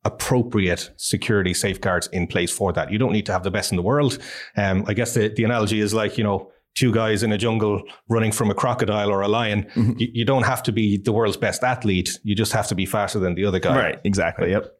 appropriate 0.04 0.90
security 0.96 1.52
safeguards 1.52 2.06
in 2.08 2.26
place 2.26 2.50
for 2.50 2.72
that. 2.72 2.90
You 2.90 2.98
don't 2.98 3.12
need 3.12 3.26
to 3.26 3.32
have 3.32 3.42
the 3.42 3.50
best 3.50 3.70
in 3.70 3.76
the 3.76 3.82
world. 3.82 4.18
Um, 4.56 4.84
I 4.86 4.94
guess 4.94 5.14
the, 5.14 5.28
the 5.28 5.44
analogy 5.44 5.80
is 5.80 5.92
like, 5.92 6.16
you 6.16 6.24
know, 6.24 6.50
two 6.74 6.92
guys 6.92 7.22
in 7.22 7.32
a 7.32 7.38
jungle 7.38 7.82
running 8.08 8.32
from 8.32 8.50
a 8.50 8.54
crocodile 8.54 9.10
or 9.10 9.20
a 9.20 9.28
lion. 9.28 9.64
Mm-hmm. 9.74 9.92
You, 9.98 10.08
you, 10.12 10.24
don't 10.24 10.44
have 10.44 10.62
to 10.64 10.72
be 10.72 10.96
the 10.96 11.12
world's 11.12 11.36
best 11.36 11.62
athlete. 11.62 12.18
You 12.22 12.34
just 12.34 12.52
have 12.52 12.68
to 12.68 12.74
be 12.74 12.86
faster 12.86 13.18
than 13.18 13.34
the 13.34 13.44
other 13.44 13.58
guy. 13.58 13.76
Right. 13.76 13.98
Exactly. 14.04 14.50
Yep. 14.50 14.72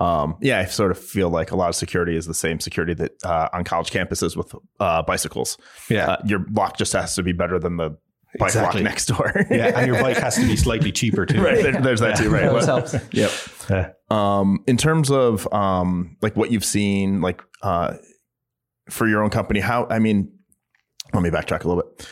Um, 0.00 0.36
yeah, 0.40 0.60
I 0.60 0.64
sort 0.66 0.92
of 0.92 0.98
feel 0.98 1.28
like 1.28 1.50
a 1.50 1.56
lot 1.56 1.68
of 1.68 1.74
security 1.74 2.16
is 2.16 2.26
the 2.26 2.34
same 2.34 2.60
security 2.60 2.94
that 2.94 3.12
uh, 3.24 3.48
on 3.52 3.64
college 3.64 3.90
campuses 3.90 4.36
with 4.36 4.54
uh, 4.78 5.02
bicycles. 5.02 5.58
Yeah, 5.90 6.12
uh, 6.12 6.16
your 6.24 6.46
lock 6.52 6.78
just 6.78 6.92
has 6.94 7.14
to 7.16 7.22
be 7.22 7.32
better 7.32 7.58
than 7.58 7.76
the 7.76 7.98
bike 8.38 8.48
exactly. 8.48 8.82
next 8.82 9.06
door. 9.06 9.32
yeah, 9.50 9.78
and 9.78 9.86
your 9.86 10.00
bike 10.00 10.16
has 10.18 10.36
to 10.36 10.46
be 10.46 10.56
slightly 10.56 10.92
cheaper 10.92 11.26
too. 11.26 11.42
right, 11.42 11.62
there, 11.62 11.80
there's 11.80 12.00
that 12.00 12.18
yeah. 12.18 12.24
too. 12.24 12.30
Right, 12.30 12.52
that 12.52 12.64
helps. 12.64 12.94
Yep. 13.12 13.30
Yeah. 13.68 13.90
Um, 14.10 14.62
in 14.66 14.76
terms 14.76 15.10
of 15.10 15.52
um, 15.52 16.16
like 16.22 16.36
what 16.36 16.50
you've 16.50 16.64
seen, 16.64 17.20
like 17.20 17.42
uh, 17.62 17.94
for 18.88 19.06
your 19.08 19.22
own 19.22 19.30
company, 19.30 19.60
how 19.60 19.86
I 19.90 19.98
mean, 19.98 20.32
let 21.12 21.22
me 21.22 21.30
backtrack 21.30 21.64
a 21.64 21.68
little 21.68 21.82
bit. 21.82 22.08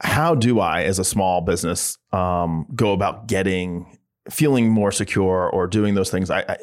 how 0.00 0.34
do 0.34 0.60
I, 0.60 0.82
as 0.82 0.98
a 0.98 1.04
small 1.04 1.40
business, 1.42 1.98
um, 2.12 2.66
go 2.74 2.92
about 2.92 3.28
getting 3.28 3.98
feeling 4.30 4.68
more 4.68 4.92
secure 4.92 5.48
or 5.48 5.66
doing 5.66 5.94
those 5.94 6.10
things? 6.10 6.30
I, 6.30 6.40
I 6.40 6.56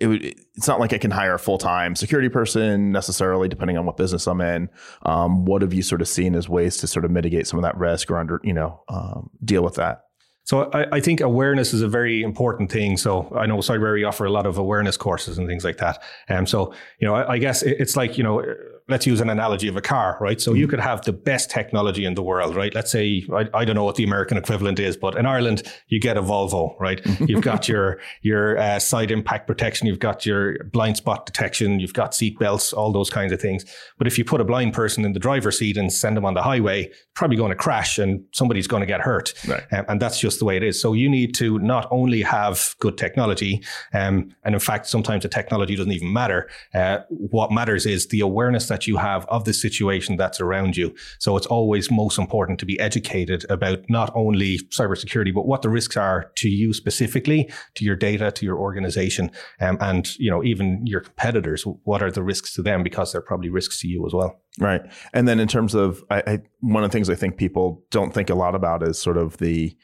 it 0.00 0.06
would, 0.06 0.24
it's 0.24 0.66
not 0.66 0.80
like 0.80 0.92
I 0.92 0.98
can 0.98 1.10
hire 1.10 1.34
a 1.34 1.38
full 1.38 1.58
time 1.58 1.94
security 1.94 2.28
person 2.28 2.90
necessarily, 2.90 3.48
depending 3.48 3.76
on 3.76 3.86
what 3.86 3.96
business 3.96 4.26
I'm 4.26 4.40
in. 4.40 4.68
Um, 5.04 5.44
what 5.44 5.62
have 5.62 5.74
you 5.74 5.82
sort 5.82 6.00
of 6.00 6.08
seen 6.08 6.34
as 6.34 6.48
ways 6.48 6.78
to 6.78 6.86
sort 6.86 7.04
of 7.04 7.10
mitigate 7.10 7.46
some 7.46 7.58
of 7.58 7.62
that 7.62 7.76
risk 7.76 8.10
or 8.10 8.18
under, 8.18 8.40
you 8.42 8.54
know, 8.54 8.82
um, 8.88 9.30
deal 9.44 9.62
with 9.62 9.74
that? 9.74 10.04
So 10.44 10.70
I, 10.72 10.96
I, 10.96 11.00
think 11.00 11.20
awareness 11.20 11.72
is 11.72 11.82
a 11.82 11.86
very 11.86 12.22
important 12.22 12.72
thing. 12.72 12.96
So 12.96 13.32
I 13.36 13.46
know 13.46 13.58
Cybrary 13.58 14.08
offer 14.08 14.24
a 14.24 14.32
lot 14.32 14.46
of 14.46 14.58
awareness 14.58 14.96
courses 14.96 15.38
and 15.38 15.46
things 15.46 15.64
like 15.64 15.76
that. 15.76 16.02
And 16.28 16.38
um, 16.38 16.46
so, 16.46 16.74
you 16.98 17.06
know, 17.06 17.14
I, 17.14 17.34
I 17.34 17.38
guess 17.38 17.62
it's 17.62 17.94
like, 17.94 18.18
you 18.18 18.24
know, 18.24 18.42
let's 18.88 19.06
use 19.06 19.20
an 19.20 19.30
analogy 19.30 19.68
of 19.68 19.76
a 19.76 19.80
car, 19.80 20.16
right? 20.20 20.40
So 20.40 20.50
mm-hmm. 20.50 20.60
you 20.60 20.68
could 20.68 20.80
have 20.80 21.02
the 21.02 21.12
best 21.12 21.50
technology 21.50 22.04
in 22.04 22.14
the 22.14 22.22
world, 22.22 22.56
right? 22.56 22.74
Let's 22.74 22.90
say, 22.90 23.24
I, 23.32 23.48
I, 23.54 23.64
don't 23.64 23.76
know 23.76 23.84
what 23.84 23.96
the 23.96 24.04
American 24.04 24.36
equivalent 24.36 24.78
is, 24.78 24.96
but 24.96 25.16
in 25.16 25.26
Ireland, 25.26 25.62
you 25.88 26.00
get 26.00 26.16
a 26.16 26.22
Volvo, 26.22 26.74
right? 26.80 27.00
you've 27.20 27.42
got 27.42 27.68
your, 27.68 28.00
your 28.22 28.58
uh, 28.58 28.78
side 28.78 29.10
impact 29.10 29.46
protection, 29.46 29.86
you've 29.86 29.98
got 29.98 30.26
your 30.26 30.64
blind 30.64 30.96
spot 30.96 31.26
detection, 31.26 31.80
you've 31.80 31.94
got 31.94 32.14
seat 32.14 32.38
belts, 32.38 32.72
all 32.72 32.92
those 32.92 33.10
kinds 33.10 33.32
of 33.32 33.40
things. 33.40 33.64
But 33.98 34.06
if 34.06 34.18
you 34.18 34.24
put 34.24 34.40
a 34.40 34.44
blind 34.44 34.72
person 34.72 35.04
in 35.04 35.12
the 35.12 35.20
driver's 35.20 35.58
seat 35.58 35.76
and 35.76 35.92
send 35.92 36.16
them 36.16 36.24
on 36.24 36.34
the 36.34 36.42
highway, 36.42 36.90
probably 37.14 37.36
going 37.36 37.50
to 37.50 37.56
crash 37.56 37.98
and 37.98 38.24
somebody's 38.32 38.66
going 38.66 38.80
to 38.80 38.86
get 38.86 39.00
hurt. 39.00 39.34
Right. 39.46 39.62
Um, 39.72 39.84
and 39.88 40.02
that's 40.02 40.18
just 40.18 40.38
the 40.38 40.44
way 40.44 40.56
it 40.56 40.62
is. 40.62 40.80
So 40.80 40.92
you 40.92 41.08
need 41.08 41.34
to 41.36 41.58
not 41.58 41.86
only 41.90 42.22
have 42.22 42.74
good 42.80 42.96
technology, 42.98 43.62
um, 43.92 44.34
and 44.44 44.54
in 44.54 44.60
fact, 44.60 44.86
sometimes 44.86 45.22
the 45.22 45.28
technology 45.28 45.76
doesn't 45.76 45.92
even 45.92 46.12
matter. 46.12 46.48
Uh, 46.74 47.00
what 47.08 47.52
matters 47.52 47.86
is 47.86 48.08
the 48.08 48.20
awareness 48.20 48.68
that 48.68 48.79
that 48.80 48.86
you 48.86 48.96
have 48.96 49.26
of 49.26 49.44
the 49.44 49.52
situation 49.52 50.16
that's 50.16 50.40
around 50.40 50.74
you. 50.76 50.94
So 51.18 51.36
it's 51.36 51.46
always 51.46 51.90
most 51.90 52.18
important 52.18 52.58
to 52.60 52.66
be 52.66 52.80
educated 52.80 53.44
about 53.50 53.78
not 53.90 54.10
only 54.14 54.58
cybersecurity, 54.70 55.34
but 55.34 55.46
what 55.46 55.60
the 55.60 55.68
risks 55.68 55.96
are 55.96 56.30
to 56.36 56.48
you 56.48 56.72
specifically, 56.72 57.50
to 57.74 57.84
your 57.84 57.96
data, 57.96 58.30
to 58.30 58.46
your 58.46 58.58
organization, 58.58 59.30
um, 59.60 59.76
and 59.80 60.18
you 60.18 60.30
know 60.30 60.42
even 60.42 60.86
your 60.86 61.00
competitors. 61.00 61.64
What 61.84 62.02
are 62.02 62.10
the 62.10 62.22
risks 62.22 62.54
to 62.54 62.62
them 62.62 62.82
because 62.82 63.12
they're 63.12 63.20
probably 63.20 63.50
risks 63.50 63.80
to 63.82 63.88
you 63.88 64.06
as 64.06 64.14
well. 64.14 64.40
Right. 64.58 64.80
And 65.12 65.28
then 65.28 65.40
in 65.40 65.48
terms 65.48 65.74
of, 65.74 66.02
I, 66.10 66.22
I 66.26 66.38
one 66.60 66.82
of 66.82 66.90
the 66.90 66.92
things 66.92 67.10
I 67.10 67.14
think 67.14 67.36
people 67.36 67.84
don't 67.90 68.14
think 68.14 68.30
a 68.30 68.34
lot 68.34 68.54
about 68.54 68.82
is 68.82 68.98
sort 68.98 69.16
of 69.18 69.36
the 69.36 69.76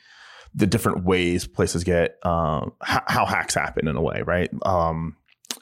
the 0.54 0.66
different 0.66 1.04
ways 1.04 1.46
places 1.46 1.84
get 1.84 2.16
um, 2.24 2.72
how, 2.80 3.02
how, 3.06 3.26
hacks 3.26 3.54
happen 3.54 3.88
in 3.88 3.94
a 3.94 4.00
way, 4.00 4.22
right? 4.24 4.48
Um, 4.64 5.16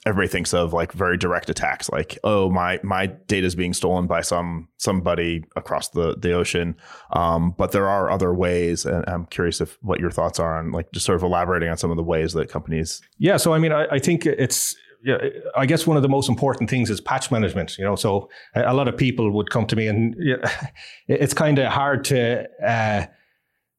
everybody 0.07 0.29
thinks 0.29 0.53
of 0.53 0.73
like 0.73 0.93
very 0.93 1.17
direct 1.17 1.49
attacks 1.51 1.91
like 1.91 2.19
oh 2.25 2.51
my 2.51 2.79
my 2.83 3.07
data 3.07 3.47
is 3.47 3.55
being 3.55 3.73
stolen 3.73 4.07
by 4.07 4.21
some 4.21 4.69
somebody 4.77 5.45
across 5.57 5.89
the 5.91 6.17
the 6.17 6.33
ocean 6.33 6.77
um, 7.13 7.55
but 7.57 7.73
there 7.73 7.89
are 7.89 8.11
other 8.11 8.35
ways 8.35 8.85
and 8.85 9.05
i'm 9.09 9.27
curious 9.27 9.61
if 9.61 9.79
what 9.83 10.01
your 10.01 10.11
thoughts 10.11 10.39
are 10.39 10.59
on 10.59 10.71
like 10.73 10.91
just 10.93 11.07
sort 11.07 11.17
of 11.17 11.23
elaborating 11.23 11.69
on 11.69 11.77
some 11.77 11.91
of 11.91 11.97
the 11.97 12.03
ways 12.03 12.33
that 12.33 12.49
companies 12.49 13.01
yeah 13.19 13.37
so 13.37 13.53
i 13.53 13.59
mean 13.59 13.73
i, 13.73 13.87
I 13.91 13.99
think 13.99 14.27
it's 14.27 14.77
yeah, 15.05 15.19
I 15.55 15.67
guess 15.67 15.87
one 15.87 15.99
of 15.99 16.03
the 16.03 16.09
most 16.09 16.31
important 16.31 16.71
things 16.71 16.89
is 16.89 16.99
patch 16.99 17.31
management. 17.31 17.77
You 17.77 17.85
know, 17.85 17.95
so 17.95 18.31
a, 18.55 18.73
lot 18.73 18.89
of 18.89 18.97
people 18.97 19.31
would 19.33 19.51
come 19.51 19.67
to 19.67 19.77
me, 19.77 19.87
and 19.87 20.17
it's 21.09 21.35
kind 21.35 21.59
of 21.59 21.71
hard 21.71 22.05
to 22.07 22.49
uh, 22.67 23.05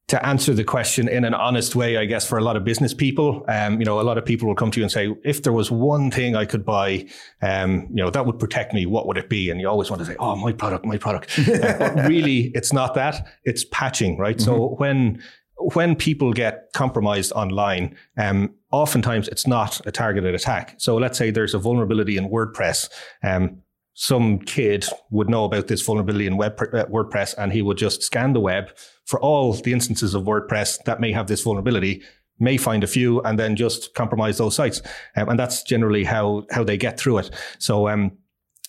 to 0.07 0.23
answer 0.23 0.53
the 0.53 0.63
question 0.63 1.07
in 1.07 1.25
an 1.25 1.33
honest 1.33 1.75
way, 1.75 1.97
I 1.97 2.05
guess, 2.05 2.27
for 2.27 2.37
a 2.37 2.41
lot 2.41 2.55
of 2.55 2.63
business 2.63 2.93
people. 2.93 3.43
Um, 3.47 3.79
you 3.79 3.85
know, 3.85 3.99
a 3.99 4.03
lot 4.03 4.19
of 4.19 4.25
people 4.25 4.47
will 4.47 4.55
come 4.55 4.69
to 4.69 4.79
you 4.79 4.83
and 4.83 4.91
say, 4.91 5.15
if 5.23 5.41
there 5.41 5.53
was 5.53 5.71
one 5.71 6.11
thing 6.11 6.35
I 6.35 6.45
could 6.45 6.63
buy, 6.63 7.07
um, 7.41 7.87
you 7.89 8.03
know, 8.03 8.11
that 8.11 8.25
would 8.25 8.37
protect 8.37 8.71
me, 8.73 8.85
what 8.85 9.07
would 9.07 9.17
it 9.17 9.29
be? 9.29 9.49
And 9.49 9.59
you 9.59 9.67
always 9.67 9.89
want 9.89 10.01
to 10.01 10.05
say, 10.05 10.15
oh, 10.19 10.35
my 10.35 10.51
product, 10.51 10.85
my 10.85 10.97
product. 10.97 11.39
uh, 11.49 11.77
but 11.79 11.95
really, 12.07 12.51
it's 12.53 12.71
not 12.71 12.93
that. 12.93 13.27
It's 13.45 13.65
patching, 13.71 14.17
right? 14.17 14.37
Mm-hmm. 14.37 14.45
So 14.45 14.75
when 14.77 15.23
when 15.57 15.95
people 15.95 16.33
get 16.33 16.67
compromised 16.73 17.31
online, 17.31 17.95
um, 18.17 18.53
oftentimes 18.71 19.29
it's 19.29 19.47
not 19.47 19.79
a 19.87 19.91
targeted 19.91 20.35
attack. 20.35 20.75
So 20.77 20.97
let's 20.97 21.17
say 21.17 21.31
there's 21.31 21.53
a 21.53 21.59
vulnerability 21.59 22.17
in 22.17 22.29
WordPress. 22.29 22.89
Um, 23.23 23.61
some 23.93 24.39
kid 24.39 24.85
would 25.09 25.29
know 25.29 25.45
about 25.45 25.67
this 25.67 25.81
vulnerability 25.81 26.27
in 26.27 26.35
web, 26.35 26.59
uh, 26.59 26.85
WordPress 26.85 27.33
and 27.37 27.53
he 27.53 27.61
would 27.61 27.77
just 27.77 28.03
scan 28.03 28.33
the 28.33 28.41
web 28.41 28.69
for 29.05 29.19
all 29.21 29.53
the 29.53 29.71
instances 29.71 30.13
of 30.13 30.23
WordPress 30.23 30.83
that 30.85 30.99
may 30.99 31.11
have 31.11 31.27
this 31.27 31.43
vulnerability, 31.43 32.03
may 32.39 32.57
find 32.57 32.83
a 32.83 32.87
few 32.87 33.21
and 33.21 33.39
then 33.39 33.55
just 33.55 33.93
compromise 33.93 34.37
those 34.37 34.55
sites. 34.55 34.81
Um, 35.15 35.29
and 35.29 35.39
that's 35.39 35.63
generally 35.63 36.03
how, 36.03 36.45
how 36.51 36.63
they 36.63 36.77
get 36.77 36.99
through 36.99 37.19
it. 37.19 37.31
So, 37.59 37.87
um, 37.87 38.11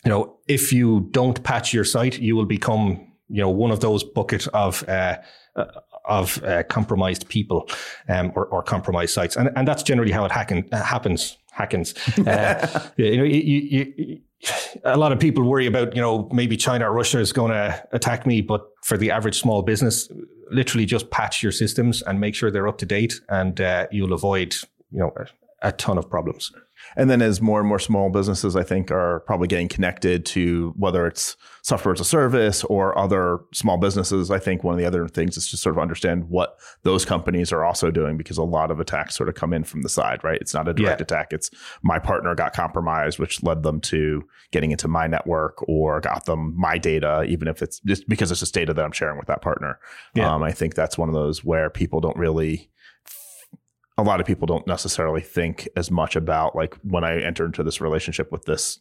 you 0.05 0.11
know, 0.11 0.39
if 0.47 0.73
you 0.73 1.09
don't 1.11 1.43
patch 1.43 1.73
your 1.73 1.85
site, 1.85 2.19
you 2.19 2.37
will 2.37 2.47
become, 2.47 3.13
you 3.29 3.41
know, 3.41 3.51
one 3.51 3.73
of 3.73 3.81
those 3.81 4.05
bucket 4.05 4.47
of, 4.49 4.89
uh, 4.89 5.17
uh, 5.57 5.65
of 6.05 6.43
uh, 6.45 6.63
compromised 6.65 7.29
people 7.29 7.69
um, 8.09 8.31
or, 8.37 8.47
or 8.47 8.63
compromised 8.63 9.13
sites. 9.13 9.37
And, 9.37 9.51
and 9.57 9.67
that's 9.67 9.83
generally 9.83 10.13
how 10.13 10.25
it 10.25 10.31
hacken, 10.31 10.73
happens. 10.73 11.37
Hackens. 11.51 11.95
Uh, 12.19 12.91
you 12.97 13.17
know, 13.17 13.25
you, 13.25 13.41
you, 13.41 14.21
a 14.85 14.97
lot 14.97 15.11
of 15.11 15.19
people 15.19 15.43
worry 15.43 15.67
about, 15.67 15.97
you 15.97 16.03
know, 16.03 16.29
maybe 16.33 16.57
China 16.57 16.89
or 16.89 16.93
Russia 16.93 17.19
is 17.19 17.33
going 17.33 17.51
to 17.51 17.83
attack 17.93 18.27
me, 18.27 18.43
but 18.43 18.69
for 18.87 18.97
the 18.97 19.11
average 19.11 19.41
small 19.41 19.63
business, 19.63 20.09
literally 20.53 20.87
just 20.87 21.11
patch 21.11 21.43
your 21.43 21.51
systems 21.51 22.03
and 22.03 22.21
make 22.21 22.37
sure 22.37 22.53
they're 22.53 22.69
up 22.69 22.79
to 22.79 22.87
date, 22.87 23.21
and 23.29 23.61
uh, 23.61 23.89
you'll 23.91 24.13
avoid, 24.13 24.55
you 24.93 25.01
know, 25.01 25.13
a, 25.17 25.27
a 25.69 25.73
ton 25.73 25.99
of 25.99 26.09
problems. 26.09 26.53
And 26.97 27.11
then 27.11 27.23
as 27.23 27.41
more 27.41 27.61
and 27.61 27.69
more 27.69 27.79
small 27.79 28.11
businesses, 28.11 28.57
I 28.57 28.63
think, 28.63 28.91
are 28.91 29.21
probably 29.21 29.49
getting 29.49 29.69
connected 29.69 30.25
to 30.27 30.75
whether 30.77 31.07
it's 31.07 31.37
software 31.63 31.93
as 31.93 32.01
a 32.01 32.05
service 32.05 32.63
or 32.65 32.97
other 32.97 33.41
small 33.53 33.77
businesses, 33.77 34.31
I 34.31 34.39
think 34.39 34.63
one 34.63 34.75
of 34.75 34.79
the 34.79 34.87
other 34.87 35.09
things 35.09 35.37
is 35.37 35.51
to 35.51 35.57
sort 35.57 35.75
of 35.75 35.81
understand 35.81 36.29
what 36.29 36.59
those 36.85 37.05
companies 37.05 37.53
are 37.53 37.65
also 37.65 37.91
doing 37.91 38.17
because 38.17 38.39
a 38.39 38.45
lot 38.45 38.71
of 38.71 38.79
attacks 38.79 39.17
sort 39.17 39.29
of 39.29 39.35
come 39.35 39.53
in 39.53 39.65
from 39.65 39.83
the 39.83 39.89
side, 39.89 40.23
right? 40.23 40.41
It's 40.41 40.55
not 40.55 40.69
a 40.69 40.75
direct 40.75 41.01
yeah. 41.01 41.05
attack. 41.05 41.33
It's 41.33 41.51
my 41.83 41.99
partner 41.99 42.35
got 42.35 42.53
compromised, 42.53 43.19
which 43.19 43.43
led 43.43 43.65
them 43.65 43.81
to 43.81 44.23
getting 44.53 44.71
into 44.71 44.87
my 44.87 45.07
network 45.07 45.67
or 45.69 46.01
got 46.01 46.27
them 46.27 46.55
my 46.57 46.79
data, 46.79 47.25
even 47.25 47.49
if 47.49 47.63
it's 47.63 47.81
just 47.81 48.09
because 48.09 48.31
it's 48.31 48.41
just 48.41 48.55
data 48.55 48.73
that 48.73 48.85
I'm 48.85 48.93
sharing 48.93 49.19
with 49.19 49.27
that 49.27 49.43
partner. 49.43 49.81
Yeah. 50.15 50.33
Um, 50.33 50.43
I 50.43 50.53
think 50.53 50.75
that's 50.75 50.97
one 50.97 51.09
of 51.09 51.15
those 51.15 51.45
where 51.45 51.69
people 51.69 52.01
don't 52.01 52.17
really 52.17 52.71
a 53.99 54.03
lot 54.03 54.21
of 54.21 54.27
people 54.27 54.47
don't 54.47 54.67
necessarily 54.67 55.23
think 55.23 55.69
as 55.77 55.91
much 55.91 56.17
about 56.17 56.55
like 56.55 56.75
when 56.83 57.05
I 57.05 57.21
enter 57.21 57.47
into 57.47 57.63
this 57.63 57.81
relationship 57.81 58.31
with 58.31 58.45
this 58.45 58.81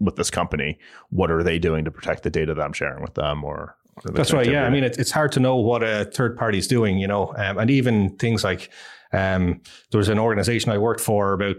with 0.00 0.16
this 0.16 0.30
company, 0.30 0.78
what 1.10 1.30
are 1.30 1.42
they 1.42 1.58
doing 1.58 1.84
to 1.84 1.90
protect 1.90 2.22
the 2.22 2.30
data 2.30 2.54
that 2.54 2.62
I'm 2.62 2.72
sharing 2.72 3.02
with 3.02 3.14
them 3.14 3.44
or 3.44 3.76
that's 4.04 4.32
right. 4.32 4.50
Yeah. 4.50 4.64
I 4.64 4.70
mean, 4.70 4.84
it's, 4.84 4.96
it's 4.98 5.10
hard 5.10 5.32
to 5.32 5.40
know 5.40 5.56
what 5.56 5.82
a 5.82 6.06
third 6.06 6.36
party 6.36 6.58
is 6.58 6.66
doing, 6.66 6.98
you 6.98 7.06
know, 7.06 7.34
um, 7.36 7.58
and 7.58 7.70
even 7.70 8.16
things 8.16 8.42
like 8.42 8.70
um, 9.12 9.60
there 9.90 9.98
was 9.98 10.08
an 10.08 10.18
organization 10.18 10.72
I 10.72 10.78
worked 10.78 11.00
for 11.00 11.34
about 11.34 11.56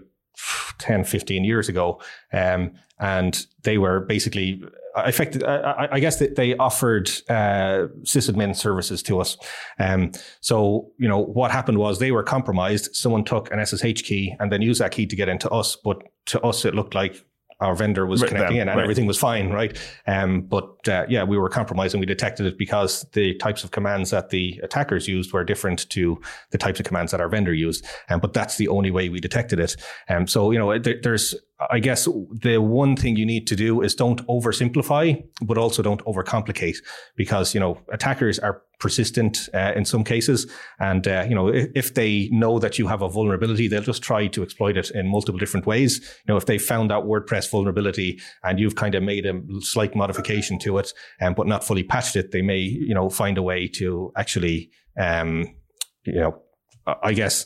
10, 0.79 1.03
15 1.03 1.43
years 1.43 1.69
ago, 1.69 2.01
um, 2.31 2.71
and 2.99 3.45
they 3.63 3.77
were 3.77 4.01
basically 4.01 4.61
affected. 4.95 5.43
I, 5.43 5.89
I, 5.91 5.99
guess 5.99 6.19
that 6.19 6.35
they 6.35 6.55
offered 6.57 7.09
uh, 7.29 7.87
sysadmin 8.03 8.55
services 8.55 9.01
to 9.03 9.19
us. 9.19 9.37
Um, 9.79 10.11
so 10.41 10.91
you 10.97 11.07
know 11.07 11.19
what 11.19 11.51
happened 11.51 11.79
was 11.79 11.99
they 11.99 12.11
were 12.11 12.23
compromised. 12.23 12.95
Someone 12.95 13.23
took 13.23 13.51
an 13.51 13.65
SSH 13.65 14.03
key 14.03 14.35
and 14.39 14.51
then 14.51 14.61
used 14.61 14.81
that 14.81 14.91
key 14.91 15.05
to 15.07 15.15
get 15.15 15.29
into 15.29 15.49
us, 15.49 15.75
but 15.75 16.03
to 16.27 16.41
us 16.41 16.65
it 16.65 16.75
looked 16.75 16.95
like 16.95 17.25
our 17.63 17.75
vendor 17.75 18.05
was 18.05 18.21
right, 18.21 18.27
connecting 18.29 18.57
them, 18.57 18.63
in 18.63 18.69
and 18.69 18.77
right. 18.77 18.83
everything 18.83 19.05
was 19.05 19.17
fine, 19.17 19.49
right? 19.49 19.77
Um, 20.05 20.41
but 20.41 20.87
uh, 20.87 21.05
yeah, 21.07 21.23
we 21.23 21.37
were 21.37 21.49
compromised 21.49 21.93
and 21.95 21.99
we 22.01 22.05
detected 22.05 22.45
it 22.45 22.57
because 22.57 23.05
the 23.13 23.35
types 23.35 23.63
of 23.63 23.71
commands 23.71 24.11
that 24.11 24.29
the 24.29 24.59
attackers 24.63 25.07
used 25.07 25.31
were 25.31 25.43
different 25.43 25.89
to 25.89 26.21
the 26.51 26.57
types 26.57 26.79
of 26.79 26.85
commands 26.85 27.11
that 27.11 27.21
our 27.21 27.29
vendor 27.29 27.53
used. 27.53 27.85
Um, 28.09 28.19
but 28.19 28.33
that's 28.33 28.57
the 28.57 28.67
only 28.67 28.91
way 28.91 29.09
we 29.09 29.19
detected 29.19 29.59
it. 29.59 29.75
Um, 30.09 30.27
so, 30.27 30.51
you 30.51 30.59
know, 30.59 30.77
there, 30.77 30.99
there's 31.01 31.35
I 31.69 31.79
guess 31.79 32.05
the 32.05 32.57
one 32.57 32.95
thing 32.95 33.15
you 33.15 33.25
need 33.25 33.45
to 33.47 33.55
do 33.55 33.81
is 33.81 33.93
don't 33.93 34.25
oversimplify, 34.27 35.23
but 35.41 35.57
also 35.57 35.83
don't 35.83 36.03
overcomplicate 36.05 36.77
because, 37.15 37.53
you 37.53 37.59
know, 37.59 37.79
attackers 37.91 38.39
are 38.39 38.63
persistent 38.79 39.49
uh, 39.53 39.71
in 39.75 39.85
some 39.85 40.03
cases. 40.03 40.51
And, 40.79 41.07
uh, 41.07 41.25
you 41.29 41.35
know, 41.35 41.49
if, 41.49 41.69
if, 41.75 41.93
they 41.93 42.27
know 42.31 42.57
that 42.59 42.79
you 42.79 42.87
have 42.87 43.01
a 43.01 43.07
vulnerability, 43.07 43.67
they'll 43.67 43.83
just 43.83 44.01
try 44.01 44.27
to 44.27 44.43
exploit 44.43 44.77
it 44.77 44.89
in 44.91 45.07
multiple 45.07 45.39
different 45.39 45.65
ways. 45.65 45.99
You 46.27 46.33
know, 46.33 46.37
if 46.37 46.47
they 46.47 46.57
found 46.57 46.89
that 46.89 47.03
WordPress 47.03 47.49
vulnerability 47.49 48.19
and 48.43 48.59
you've 48.59 48.75
kind 48.75 48.95
of 48.95 49.03
made 49.03 49.25
a 49.25 49.39
slight 49.59 49.95
modification 49.95 50.57
to 50.59 50.79
it, 50.79 50.91
um, 51.21 51.35
but 51.35 51.47
not 51.47 51.63
fully 51.63 51.83
patched 51.83 52.15
it, 52.15 52.31
they 52.31 52.41
may, 52.41 52.59
you 52.59 52.95
know, 52.95 53.09
find 53.09 53.37
a 53.37 53.43
way 53.43 53.67
to 53.75 54.11
actually, 54.17 54.71
um, 54.99 55.45
you 56.03 56.19
know, 56.19 56.41
I 57.01 57.13
guess, 57.13 57.45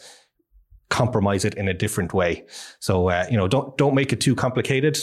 compromise 0.89 1.45
it 1.45 1.53
in 1.55 1.67
a 1.67 1.73
different 1.73 2.13
way. 2.13 2.45
So 2.79 3.09
uh, 3.09 3.25
you 3.29 3.37
know, 3.37 3.47
don't 3.47 3.77
don't 3.77 3.95
make 3.95 4.13
it 4.13 4.21
too 4.21 4.35
complicated. 4.35 4.97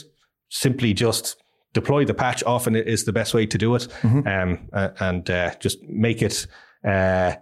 Simply 0.51 0.95
just 0.95 1.37
deploy 1.73 2.05
the 2.05 2.15
patch. 2.15 2.43
Often 2.45 2.77
it 2.77 2.89
is 2.89 3.05
the 3.05 3.13
best 3.13 3.35
way 3.35 3.47
to 3.47 3.59
do 3.59 3.75
it, 3.75 3.89
mm-hmm. 4.03 4.27
um, 4.27 4.69
uh, 4.73 4.91
and 5.01 5.29
uh, 5.31 5.55
just 5.57 5.83
make 5.83 6.23
it. 6.23 6.47
Uh, 6.87 7.37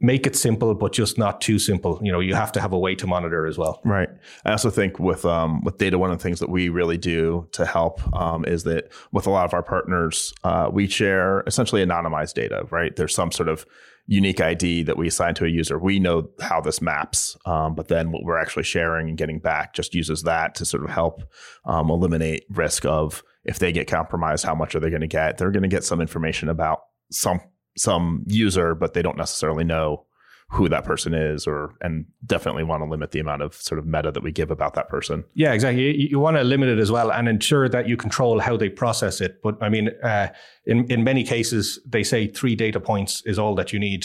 make 0.00 0.26
it 0.26 0.34
simple, 0.34 0.74
but 0.74 0.92
just 0.92 1.18
not 1.18 1.40
too 1.40 1.58
simple. 1.58 2.00
You 2.02 2.10
know, 2.10 2.20
you 2.20 2.34
have 2.34 2.52
to 2.52 2.60
have 2.60 2.72
a 2.72 2.78
way 2.78 2.94
to 2.94 3.06
monitor 3.06 3.46
as 3.46 3.58
well. 3.58 3.80
Right. 3.84 4.08
I 4.44 4.52
also 4.52 4.70
think 4.70 4.98
with 4.98 5.24
um, 5.24 5.62
with 5.62 5.78
data, 5.78 5.98
one 5.98 6.10
of 6.10 6.18
the 6.18 6.22
things 6.22 6.40
that 6.40 6.48
we 6.48 6.68
really 6.68 6.96
do 6.96 7.48
to 7.52 7.66
help 7.66 8.00
um, 8.16 8.44
is 8.44 8.64
that 8.64 8.90
with 9.12 9.26
a 9.26 9.30
lot 9.30 9.44
of 9.44 9.54
our 9.54 9.62
partners, 9.62 10.32
uh, 10.42 10.70
we 10.72 10.86
share 10.86 11.40
essentially 11.46 11.84
anonymized 11.84 12.34
data. 12.34 12.66
Right. 12.70 12.96
There's 12.96 13.14
some 13.14 13.30
sort 13.30 13.48
of 13.48 13.66
unique 14.10 14.40
ID 14.40 14.82
that 14.82 14.96
we 14.96 15.06
assign 15.06 15.34
to 15.36 15.44
a 15.44 15.48
user. 15.48 15.78
We 15.78 16.00
know 16.00 16.28
how 16.40 16.60
this 16.60 16.82
maps, 16.82 17.36
um, 17.46 17.76
but 17.76 17.86
then 17.86 18.10
what 18.10 18.24
we're 18.24 18.40
actually 18.40 18.64
sharing 18.64 19.08
and 19.08 19.16
getting 19.16 19.38
back 19.38 19.72
just 19.72 19.94
uses 19.94 20.24
that 20.24 20.56
to 20.56 20.64
sort 20.64 20.82
of 20.82 20.90
help 20.90 21.22
um, 21.64 21.90
eliminate 21.90 22.44
risk 22.50 22.84
of 22.84 23.22
if 23.44 23.60
they 23.60 23.70
get 23.70 23.86
compromised, 23.86 24.44
how 24.44 24.56
much 24.56 24.74
are 24.74 24.80
they 24.80 24.90
going 24.90 25.00
to 25.00 25.06
get? 25.06 25.38
They're 25.38 25.52
going 25.52 25.62
to 25.62 25.68
get 25.68 25.84
some 25.84 26.00
information 26.00 26.48
about 26.48 26.80
some 27.12 27.40
some 27.76 28.24
user, 28.26 28.74
but 28.74 28.94
they 28.94 29.00
don't 29.00 29.16
necessarily 29.16 29.62
know 29.62 30.06
who 30.50 30.68
that 30.68 30.84
person 30.84 31.14
is 31.14 31.46
or 31.46 31.74
and 31.80 32.04
definitely 32.26 32.64
want 32.64 32.82
to 32.82 32.88
limit 32.88 33.12
the 33.12 33.20
amount 33.20 33.40
of 33.40 33.54
sort 33.54 33.78
of 33.78 33.86
meta 33.86 34.10
that 34.10 34.22
we 34.22 34.32
give 34.32 34.50
about 34.50 34.74
that 34.74 34.88
person. 34.88 35.24
Yeah 35.34 35.52
exactly. 35.52 35.84
You, 35.84 36.08
you 36.10 36.18
want 36.18 36.36
to 36.36 36.44
limit 36.44 36.68
it 36.68 36.78
as 36.78 36.90
well 36.90 37.12
and 37.12 37.28
ensure 37.28 37.68
that 37.68 37.88
you 37.88 37.96
control 37.96 38.40
how 38.40 38.56
they 38.56 38.68
process 38.68 39.20
it. 39.20 39.40
But 39.42 39.62
i 39.62 39.68
mean 39.68 39.90
uh, 40.02 40.28
in 40.66 40.90
in 40.90 41.04
many 41.04 41.22
cases 41.22 41.78
they 41.86 42.02
say 42.02 42.26
three 42.26 42.56
data 42.56 42.80
points 42.80 43.22
is 43.24 43.38
all 43.38 43.54
that 43.54 43.72
you 43.72 43.78
need 43.78 44.04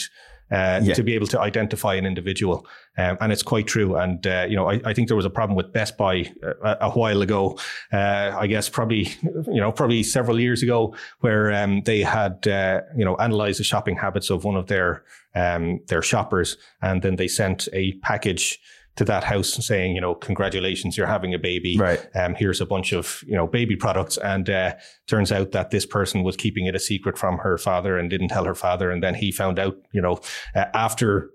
uh, 0.50 0.80
yeah. 0.82 0.94
to 0.94 1.02
be 1.02 1.14
able 1.14 1.26
to 1.26 1.40
identify 1.40 1.94
an 1.94 2.06
individual. 2.06 2.66
Um, 2.96 3.18
and 3.20 3.32
it's 3.32 3.42
quite 3.42 3.66
true. 3.66 3.96
And, 3.96 4.24
uh, 4.26 4.46
you 4.48 4.56
know, 4.56 4.70
I, 4.70 4.80
I, 4.84 4.94
think 4.94 5.08
there 5.08 5.16
was 5.16 5.26
a 5.26 5.30
problem 5.30 5.56
with 5.56 5.72
Best 5.72 5.96
Buy 5.96 6.30
uh, 6.42 6.52
a, 6.62 6.86
a 6.86 6.90
while 6.90 7.20
ago. 7.20 7.58
Uh, 7.92 8.32
I 8.38 8.46
guess 8.46 8.68
probably, 8.68 9.08
you 9.22 9.60
know, 9.60 9.72
probably 9.72 10.02
several 10.02 10.38
years 10.38 10.62
ago 10.62 10.94
where 11.20 11.52
um, 11.52 11.82
they 11.82 12.00
had, 12.00 12.46
uh, 12.46 12.82
you 12.96 13.04
know, 13.04 13.16
analyzed 13.16 13.58
the 13.58 13.64
shopping 13.64 13.96
habits 13.96 14.30
of 14.30 14.44
one 14.44 14.56
of 14.56 14.68
their, 14.68 15.04
um, 15.34 15.80
their 15.88 16.02
shoppers. 16.02 16.56
And 16.80 17.02
then 17.02 17.16
they 17.16 17.28
sent 17.28 17.68
a 17.72 17.92
package 18.02 18.60
to 18.96 19.04
that 19.04 19.24
house 19.24 19.52
saying, 19.66 19.94
you 19.94 20.00
know, 20.00 20.14
congratulations, 20.14 20.96
you're 20.96 21.06
having 21.06 21.34
a 21.34 21.38
baby. 21.38 21.76
Right. 21.78 22.04
Um, 22.14 22.34
here's 22.34 22.60
a 22.60 22.66
bunch 22.66 22.92
of, 22.92 23.22
you 23.26 23.34
know, 23.34 23.46
baby 23.46 23.76
products. 23.76 24.16
And 24.16 24.48
uh, 24.48 24.74
turns 25.06 25.30
out 25.30 25.52
that 25.52 25.70
this 25.70 25.86
person 25.86 26.22
was 26.22 26.36
keeping 26.36 26.66
it 26.66 26.74
a 26.74 26.80
secret 26.80 27.18
from 27.18 27.38
her 27.38 27.58
father 27.58 27.98
and 27.98 28.10
didn't 28.10 28.28
tell 28.28 28.44
her 28.44 28.54
father. 28.54 28.90
And 28.90 29.02
then 29.02 29.14
he 29.14 29.30
found 29.30 29.58
out, 29.58 29.76
you 29.92 30.00
know, 30.00 30.20
uh, 30.54 30.66
after 30.74 31.30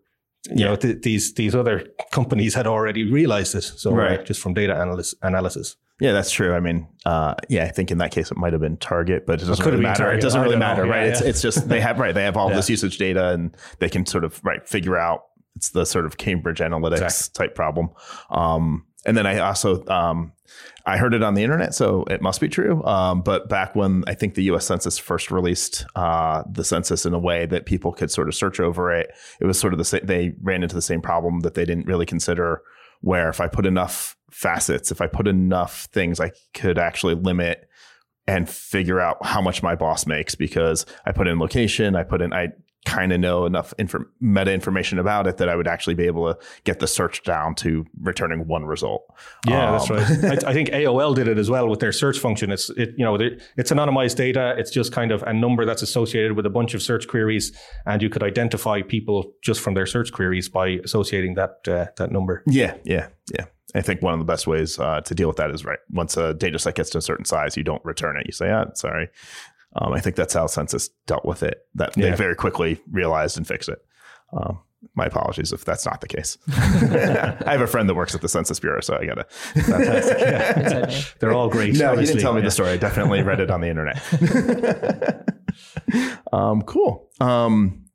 you 0.50 0.56
yeah. 0.56 0.66
know 0.66 0.76
th- 0.76 1.04
these 1.04 1.36
these 1.36 1.54
other 1.54 1.86
companies 2.12 2.56
had 2.56 2.66
already 2.66 3.10
realized 3.10 3.54
this 3.54 3.74
So 3.78 3.92
uh, 3.92 3.96
right. 3.96 4.20
uh, 4.20 4.24
just 4.24 4.42
from 4.42 4.56
data 4.56 4.74
analysis 4.74 5.14
analysis. 5.22 5.76
Yeah, 6.00 6.14
that's 6.14 6.32
true. 6.32 6.56
I 6.56 6.60
mean, 6.60 6.88
uh, 7.06 7.36
yeah, 7.48 7.66
I 7.66 7.68
think 7.68 7.92
in 7.92 8.00
that 8.00 8.12
case 8.12 8.32
it 8.32 8.38
might 8.38 8.54
have 8.54 8.62
been 8.62 8.78
Target, 8.78 9.28
but 9.28 9.40
it 9.40 9.46
doesn't 9.46 9.64
really 9.64 9.84
matter. 9.84 10.06
Target. 10.06 10.18
It 10.18 10.24
doesn't 10.24 10.42
really 10.42 10.56
matter, 10.56 10.84
know. 10.84 10.90
right? 10.90 11.04
Yeah, 11.04 11.12
it's 11.12 11.22
it's 11.22 11.42
just 11.44 11.70
they 11.70 11.80
have 11.80 12.00
right. 12.00 12.16
They 12.16 12.24
have 12.24 12.38
all 12.38 12.50
yeah. 12.50 12.56
this 12.56 12.72
usage 12.72 12.98
data, 12.98 13.30
and 13.30 13.56
they 13.78 13.88
can 13.88 14.08
sort 14.08 14.24
of 14.24 14.44
right 14.44 14.68
figure 14.68 14.98
out 14.98 15.26
it's 15.56 15.70
the 15.70 15.86
sort 15.86 16.06
of 16.06 16.18
Cambridge 16.18 16.60
Analytics 16.60 17.02
exactly. 17.02 17.48
type 17.48 17.56
problem. 17.56 17.90
Um, 18.30 18.86
and 19.06 19.18
then 19.18 19.26
I 19.26 19.40
also 19.40 19.86
um, 19.88 20.34
I 20.86 20.98
heard 20.98 21.14
it 21.14 21.24
on 21.24 21.34
the 21.34 21.44
internet, 21.44 21.74
so 21.74 22.04
it 22.10 22.22
must 22.22 22.40
be 22.40 22.50
true. 22.50 22.84
Um, 22.84 23.22
but 23.22 23.50
back 23.50 23.76
when 23.76 24.04
I 24.08 24.14
think 24.14 24.36
the 24.36 24.44
U.S. 24.44 24.66
Census 24.66 24.98
first 24.98 25.32
released 25.32 25.86
uh, 25.96 26.44
the 26.50 26.64
census 26.64 27.06
in 27.06 27.14
a 27.14 27.20
way 27.20 27.46
that 27.48 27.66
people 27.66 27.92
could 27.92 28.12
sort 28.12 28.28
of 28.28 28.36
search 28.36 28.60
over 28.60 28.92
it, 28.92 29.12
it 29.40 29.46
was 29.46 29.60
sort 29.60 29.74
of 29.74 29.80
the 29.80 29.86
same. 29.86 30.06
They 30.06 30.34
ran 30.42 30.64
into 30.64 30.76
the 30.76 30.82
same 30.82 31.02
problem 31.02 31.40
that 31.42 31.56
they 31.56 31.66
didn't 31.66 31.88
really 31.88 32.06
consider. 32.06 32.62
Where 33.02 33.30
if 33.30 33.42
I 33.42 33.48
put 33.48 33.66
enough 33.66 34.16
facets, 34.30 34.92
if 34.92 35.02
I 35.02 35.08
put 35.08 35.28
enough 35.28 35.86
things, 35.92 36.20
I 36.20 36.32
could 36.54 36.78
actually 36.78 37.16
limit 37.16 37.68
and 38.28 38.48
figure 38.48 39.00
out 39.00 39.26
how 39.26 39.42
much 39.42 39.64
my 39.64 39.76
boss 39.76 40.06
makes 40.06 40.36
because 40.36 40.86
I 41.06 41.12
put 41.12 41.28
in 41.28 41.40
location, 41.40 41.96
I 41.96 42.04
put 42.04 42.22
in 42.22 42.32
I 42.32 42.50
kind 42.86 43.14
of 43.14 43.20
know 43.20 43.46
enough 43.46 43.74
inf- 43.78 43.96
meta 44.20 44.52
information 44.52 44.98
about 44.98 45.28
it 45.28 45.38
that 45.38 45.50
I 45.50 45.56
would 45.56 45.68
actually 45.68 45.94
be 45.94 46.06
able 46.06 46.34
to 46.34 46.40
get 46.64 46.80
the 46.80 46.88
search 46.88 47.24
down 47.24 47.54
to 47.56 47.86
returning 48.02 48.48
one 48.48 48.66
result. 48.66 49.04
Yeah, 49.48 49.70
um, 49.70 49.78
that's 49.78 49.90
right. 50.24 50.44
I, 50.46 50.50
I, 50.50 50.54
think 50.54 50.70
AOL 50.70 51.16
did 51.16 51.28
it 51.28 51.38
as 51.38 51.50
well 51.50 51.68
with 51.68 51.80
their 51.80 51.92
search 51.92 52.18
function. 52.18 52.52
It's 52.52 52.70
it 52.72 52.94
you 52.98 53.06
know 53.06 53.16
it's 53.16 53.72
anonymized 53.72 54.16
data. 54.16 54.56
It's 54.58 54.72
just 54.72 54.92
kind 54.92 55.12
of 55.12 55.22
a 55.24 55.34
number 55.34 55.66
that's 55.66 55.82
associated 55.82 56.34
with 56.34 56.46
a 56.46 56.50
bunch 56.50 56.74
of 56.74 56.82
search 56.82 57.08
queries, 57.08 57.56
and 57.86 58.02
you 58.02 58.10
could 58.10 58.24
identify 58.24 58.82
people 58.82 59.32
just 59.44 59.62
from 59.62 59.76
their 59.76 59.86
search 59.86 60.12
queries 60.12 60.50
by 60.50 60.80
associating 60.84 61.36
that 61.36 61.68
uh, 61.68 61.86
that 61.98 62.12
number. 62.12 62.44
Yeah, 62.48 62.76
yeah, 62.84 63.10
yeah. 63.34 63.46
I 63.74 63.82
think 63.82 64.02
one 64.02 64.14
of 64.14 64.20
the 64.20 64.26
best 64.26 64.48
ways 64.48 64.80
uh, 64.80 65.02
to 65.02 65.16
deal 65.16 65.28
with 65.28 65.38
that 65.38 65.52
is 65.52 65.64
right. 65.64 65.80
Once 65.92 66.18
a 66.18 66.34
data 66.34 66.60
set 66.60 66.76
gets 66.76 66.90
to 66.92 66.98
a 66.98 67.02
certain 67.02 67.26
size, 67.26 67.56
you 67.56 67.64
don't 67.64 67.84
return 67.86 68.18
it. 68.18 68.26
You 68.26 68.34
say, 68.34 68.52
"Ah, 68.52 68.66
sorry, 68.74 69.10
um, 69.76 69.94
I 69.94 70.00
think 70.00 70.16
that's 70.16 70.34
how 70.34 70.48
Census 70.48 70.90
dealt 71.08 71.26
with 71.26 71.44
it. 71.44 71.66
That 71.76 71.96
yeah. 71.96 72.10
they 72.10 72.16
very 72.16 72.36
quickly 72.36 72.82
realized 72.92 73.38
and 73.38 73.48
fixed 73.48 73.70
it. 73.70 73.80
Um, 74.34 74.60
my 74.96 75.06
apologies 75.06 75.54
if 75.54 75.64
that's 75.64 75.86
not 75.86 76.02
the 76.02 76.08
case. 76.08 76.38
I 76.48 77.52
have 77.52 77.62
a 77.62 77.68
friend 77.68 77.88
that 77.88 77.96
works 77.96 78.16
at 78.16 78.22
the 78.22 78.30
Census 78.30 78.60
Bureau, 78.60 78.82
so 78.82 78.98
I 78.98 79.06
gotta. 79.06 79.26
Yeah. 79.56 81.04
They're 81.20 81.34
all 81.34 81.50
great. 81.50 81.76
No, 81.76 81.92
honestly. 81.92 82.02
he 82.02 82.08
didn't 82.08 82.22
tell 82.22 82.34
me 82.34 82.40
yeah. 82.40 82.46
the 82.46 82.52
story. 82.52 82.70
I 82.70 82.78
definitely 82.78 83.22
read 83.22 83.40
it 83.40 83.52
on 83.52 83.62
the 83.62 83.70
internet. 83.70 84.02
um, 86.34 86.64
cool. 86.64 87.10
Um, 87.20 87.86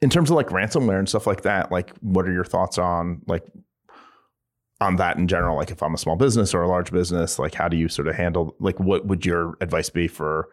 in 0.00 0.10
terms 0.10 0.30
of 0.30 0.36
like 0.36 0.48
ransomware 0.48 0.98
and 0.98 1.08
stuff 1.08 1.26
like 1.26 1.42
that, 1.42 1.70
like 1.70 1.94
what 2.00 2.26
are 2.26 2.32
your 2.32 2.44
thoughts 2.44 2.76
on 2.76 3.22
like 3.26 3.44
on 4.80 4.96
that 4.96 5.16
in 5.16 5.28
general? 5.28 5.56
Like 5.56 5.70
if 5.70 5.82
I'm 5.82 5.94
a 5.94 5.98
small 5.98 6.16
business 6.16 6.52
or 6.52 6.62
a 6.62 6.68
large 6.68 6.90
business, 6.90 7.38
like 7.38 7.54
how 7.54 7.68
do 7.68 7.76
you 7.76 7.88
sort 7.88 8.08
of 8.08 8.16
handle 8.16 8.56
like 8.58 8.80
what 8.80 9.06
would 9.06 9.24
your 9.24 9.54
advice 9.60 9.88
be 9.88 10.08
for 10.08 10.48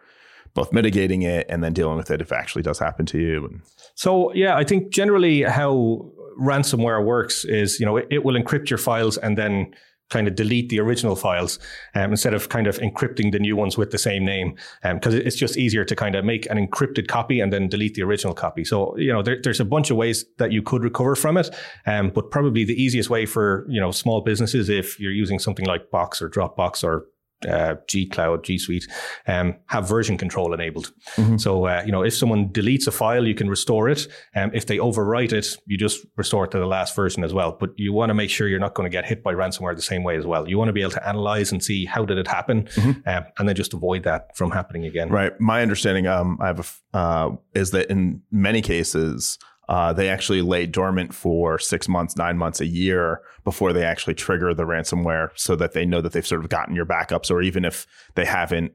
both 0.53 0.71
mitigating 0.73 1.21
it 1.21 1.45
and 1.49 1.63
then 1.63 1.73
dealing 1.73 1.97
with 1.97 2.11
it 2.11 2.21
if 2.21 2.31
it 2.31 2.35
actually 2.35 2.63
does 2.63 2.79
happen 2.79 3.05
to 3.07 3.19
you? 3.19 3.61
So 3.95 4.33
yeah, 4.33 4.55
I 4.55 4.63
think 4.63 4.91
generally 4.91 5.43
how 5.43 6.11
ransomware 6.39 7.05
works 7.05 7.45
is, 7.45 7.79
you 7.79 7.85
know, 7.85 7.97
it, 7.97 8.07
it 8.09 8.23
will 8.23 8.41
encrypt 8.41 8.69
your 8.69 8.79
files 8.79 9.17
and 9.17 9.37
then 9.37 9.73
kind 10.09 10.27
of 10.27 10.35
delete 10.35 10.69
the 10.69 10.79
original 10.79 11.15
files 11.15 11.59
um, 11.95 12.11
instead 12.11 12.33
of 12.33 12.49
kind 12.49 12.67
of 12.67 12.77
encrypting 12.79 13.31
the 13.31 13.39
new 13.39 13.55
ones 13.55 13.77
with 13.77 13.91
the 13.91 13.97
same 13.97 14.25
name 14.25 14.55
because 14.93 15.13
um, 15.13 15.21
it's 15.21 15.35
just 15.35 15.57
easier 15.57 15.85
to 15.85 15.95
kind 15.95 16.15
of 16.15 16.25
make 16.25 16.49
an 16.49 16.57
encrypted 16.57 17.07
copy 17.07 17.39
and 17.39 17.53
then 17.53 17.67
delete 17.69 17.93
the 17.93 18.01
original 18.01 18.33
copy 18.33 18.63
so 18.63 18.97
you 18.97 19.11
know 19.11 19.21
there, 19.21 19.39
there's 19.43 19.59
a 19.59 19.65
bunch 19.65 19.91
of 19.91 19.97
ways 19.97 20.25
that 20.37 20.51
you 20.51 20.61
could 20.61 20.83
recover 20.83 21.15
from 21.15 21.37
it 21.37 21.55
um, 21.85 22.09
but 22.09 22.31
probably 22.31 22.63
the 22.63 22.81
easiest 22.81 23.09
way 23.09 23.25
for 23.25 23.65
you 23.69 23.79
know 23.79 23.91
small 23.91 24.21
businesses 24.21 24.69
if 24.69 24.99
you're 24.99 25.11
using 25.11 25.37
something 25.37 25.65
like 25.65 25.91
box 25.91 26.21
or 26.21 26.29
dropbox 26.29 26.83
or 26.83 27.05
uh, 27.47 27.75
G 27.87 28.05
Cloud, 28.05 28.43
G 28.43 28.57
Suite, 28.57 28.87
um, 29.27 29.55
have 29.67 29.87
version 29.87 30.17
control 30.17 30.53
enabled. 30.53 30.91
Mm-hmm. 31.15 31.37
So, 31.37 31.65
uh, 31.65 31.83
you 31.85 31.91
know, 31.91 32.03
if 32.03 32.15
someone 32.15 32.49
deletes 32.49 32.87
a 32.87 32.91
file, 32.91 33.25
you 33.25 33.35
can 33.35 33.49
restore 33.49 33.89
it. 33.89 34.07
Um, 34.35 34.51
if 34.53 34.65
they 34.65 34.77
overwrite 34.77 35.33
it, 35.33 35.57
you 35.65 35.77
just 35.77 36.05
restore 36.17 36.45
it 36.45 36.51
to 36.51 36.59
the 36.59 36.65
last 36.65 36.95
version 36.95 37.23
as 37.23 37.33
well. 37.33 37.55
But 37.59 37.71
you 37.77 37.93
want 37.93 38.09
to 38.09 38.13
make 38.13 38.29
sure 38.29 38.47
you're 38.47 38.59
not 38.59 38.73
going 38.73 38.89
to 38.89 38.95
get 38.95 39.05
hit 39.05 39.23
by 39.23 39.33
ransomware 39.33 39.75
the 39.75 39.81
same 39.81 40.03
way 40.03 40.17
as 40.17 40.25
well. 40.25 40.47
You 40.47 40.57
want 40.57 40.69
to 40.69 40.73
be 40.73 40.81
able 40.81 40.91
to 40.91 41.07
analyze 41.07 41.51
and 41.51 41.63
see 41.63 41.85
how 41.85 42.05
did 42.05 42.17
it 42.17 42.27
happen, 42.27 42.63
mm-hmm. 42.63 43.07
um, 43.07 43.23
and 43.37 43.47
then 43.47 43.55
just 43.55 43.73
avoid 43.73 44.03
that 44.03 44.35
from 44.35 44.51
happening 44.51 44.85
again. 44.85 45.09
Right. 45.09 45.39
My 45.39 45.61
understanding, 45.61 46.07
um, 46.07 46.37
I 46.41 46.47
have 46.47 46.59
a, 46.93 46.97
uh, 46.97 47.29
is 47.53 47.71
that 47.71 47.89
in 47.89 48.21
many 48.31 48.61
cases, 48.61 49.37
uh, 49.69 49.93
they 49.93 50.09
actually 50.09 50.41
lay 50.41 50.65
dormant 50.65 51.13
for 51.13 51.59
six 51.59 51.87
months, 51.87 52.17
nine 52.17 52.37
months, 52.37 52.59
a 52.59 52.65
year 52.65 53.21
before 53.43 53.71
they 53.71 53.83
actually 53.83 54.15
trigger 54.15 54.51
the 54.51 54.63
ransomware 54.63 55.29
so 55.35 55.55
that 55.55 55.73
they 55.73 55.85
know 55.85 56.01
that 56.01 56.11
they've 56.11 56.25
sort 56.25 56.43
of 56.43 56.49
gotten 56.49 56.75
your 56.75 56.87
backups. 56.87 57.29
Or 57.29 57.43
even 57.43 57.63
if 57.63 57.85
they 58.15 58.25
haven't, 58.25 58.73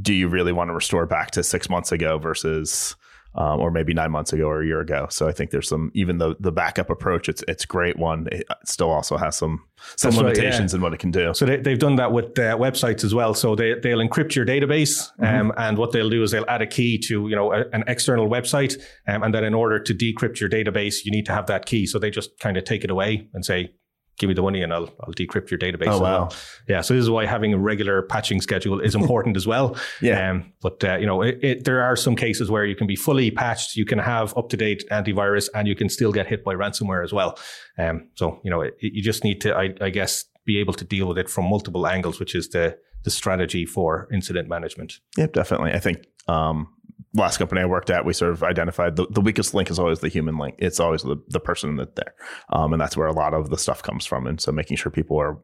do 0.00 0.12
you 0.12 0.26
really 0.26 0.52
want 0.52 0.68
to 0.68 0.74
restore 0.74 1.06
back 1.06 1.30
to 1.30 1.44
six 1.44 1.70
months 1.70 1.92
ago 1.92 2.18
versus 2.18 2.96
um, 3.34 3.60
or 3.60 3.70
maybe 3.70 3.94
nine 3.94 4.10
months 4.10 4.32
ago 4.32 4.44
or 4.44 4.62
a 4.62 4.66
year 4.66 4.80
ago. 4.80 5.06
So 5.10 5.28
I 5.28 5.32
think 5.32 5.50
there's 5.50 5.68
some, 5.68 5.90
even 5.94 6.18
though 6.18 6.34
the 6.38 6.52
backup 6.52 6.90
approach, 6.90 7.28
it's 7.28 7.42
it's 7.48 7.64
great 7.64 7.98
one. 7.98 8.28
It 8.30 8.46
still 8.64 8.90
also 8.90 9.16
has 9.16 9.36
some 9.36 9.64
some 9.96 10.10
That's 10.10 10.22
limitations 10.22 10.60
right, 10.60 10.70
yeah. 10.72 10.76
in 10.76 10.82
what 10.82 10.94
it 10.94 10.98
can 10.98 11.10
do. 11.10 11.34
So 11.34 11.46
they, 11.46 11.70
have 11.70 11.78
done 11.78 11.96
that 11.96 12.12
with 12.12 12.38
uh, 12.38 12.56
websites 12.56 13.04
as 13.04 13.14
well. 13.14 13.34
So 13.34 13.54
they 13.54 13.74
they'll 13.74 13.98
encrypt 13.98 14.34
your 14.34 14.44
database, 14.44 15.10
mm-hmm. 15.18 15.24
um, 15.24 15.52
and 15.56 15.78
what 15.78 15.92
they'll 15.92 16.10
do 16.10 16.22
is 16.22 16.30
they'll 16.30 16.48
add 16.48 16.62
a 16.62 16.66
key 16.66 16.98
to 17.06 17.28
you 17.28 17.36
know 17.36 17.52
a, 17.52 17.64
an 17.72 17.84
external 17.86 18.28
website, 18.28 18.80
um, 19.08 19.22
and 19.22 19.34
then 19.34 19.44
in 19.44 19.54
order 19.54 19.78
to 19.78 19.94
decrypt 19.94 20.40
your 20.40 20.50
database, 20.50 21.04
you 21.04 21.10
need 21.10 21.26
to 21.26 21.32
have 21.32 21.46
that 21.46 21.66
key. 21.66 21.86
So 21.86 21.98
they 21.98 22.10
just 22.10 22.38
kind 22.38 22.56
of 22.56 22.64
take 22.64 22.84
it 22.84 22.90
away 22.90 23.28
and 23.32 23.44
say 23.44 23.72
give 24.18 24.28
me 24.28 24.34
the 24.34 24.42
money 24.42 24.62
and 24.62 24.72
I'll, 24.72 24.88
I'll 25.00 25.14
decrypt 25.14 25.50
your 25.50 25.58
database. 25.58 25.88
Oh, 25.88 25.98
wow. 25.98 26.20
Well. 26.20 26.34
Yeah. 26.68 26.80
So 26.80 26.94
this 26.94 27.02
is 27.02 27.10
why 27.10 27.26
having 27.26 27.54
a 27.54 27.58
regular 27.58 28.02
patching 28.02 28.40
schedule 28.40 28.80
is 28.80 28.94
important 28.94 29.36
as 29.36 29.46
well. 29.46 29.76
Yeah. 30.00 30.30
Um, 30.30 30.52
but, 30.60 30.82
uh, 30.82 30.96
you 30.96 31.06
know, 31.06 31.22
it, 31.22 31.38
it, 31.42 31.64
there 31.64 31.82
are 31.82 31.96
some 31.96 32.16
cases 32.16 32.50
where 32.50 32.64
you 32.64 32.74
can 32.74 32.86
be 32.86 32.96
fully 32.96 33.30
patched, 33.30 33.76
you 33.76 33.84
can 33.84 33.98
have 33.98 34.36
up 34.36 34.48
to 34.48 34.56
date 34.56 34.84
antivirus, 34.90 35.48
and 35.54 35.68
you 35.68 35.76
can 35.76 35.88
still 35.88 36.12
get 36.12 36.26
hit 36.26 36.42
by 36.42 36.54
ransomware 36.54 37.04
as 37.04 37.12
well. 37.12 37.38
Um, 37.78 38.08
so, 38.14 38.40
you 38.42 38.50
know, 38.50 38.62
it, 38.62 38.76
you 38.80 39.02
just 39.02 39.22
need 39.22 39.40
to, 39.42 39.54
I, 39.56 39.74
I 39.80 39.90
guess, 39.90 40.24
be 40.44 40.58
able 40.58 40.72
to 40.74 40.84
deal 40.84 41.06
with 41.06 41.18
it 41.18 41.28
from 41.28 41.48
multiple 41.48 41.86
angles, 41.86 42.18
which 42.18 42.34
is 42.34 42.48
the, 42.48 42.76
the 43.04 43.10
strategy 43.10 43.64
for 43.64 44.08
incident 44.12 44.48
management. 44.48 44.94
Yep, 45.16 45.32
definitely. 45.34 45.72
I 45.72 45.78
think 45.78 46.06
um, 46.28 46.68
last 47.14 47.38
company 47.38 47.60
I 47.60 47.66
worked 47.66 47.90
at, 47.90 48.04
we 48.04 48.12
sort 48.12 48.32
of 48.32 48.42
identified 48.42 48.96
the, 48.96 49.06
the 49.10 49.20
weakest 49.20 49.54
link 49.54 49.70
is 49.70 49.78
always 49.78 50.00
the 50.00 50.08
human 50.08 50.38
link. 50.38 50.54
It's 50.58 50.80
always 50.80 51.02
the, 51.02 51.16
the 51.28 51.40
person 51.40 51.76
that 51.76 51.96
there. 51.96 52.14
Um, 52.50 52.72
and 52.72 52.80
that's 52.80 52.96
where 52.96 53.06
a 53.06 53.12
lot 53.12 53.34
of 53.34 53.50
the 53.50 53.58
stuff 53.58 53.82
comes 53.82 54.06
from. 54.06 54.26
And 54.26 54.40
so 54.40 54.52
making 54.52 54.76
sure 54.78 54.90
people 54.90 55.20
are 55.20 55.38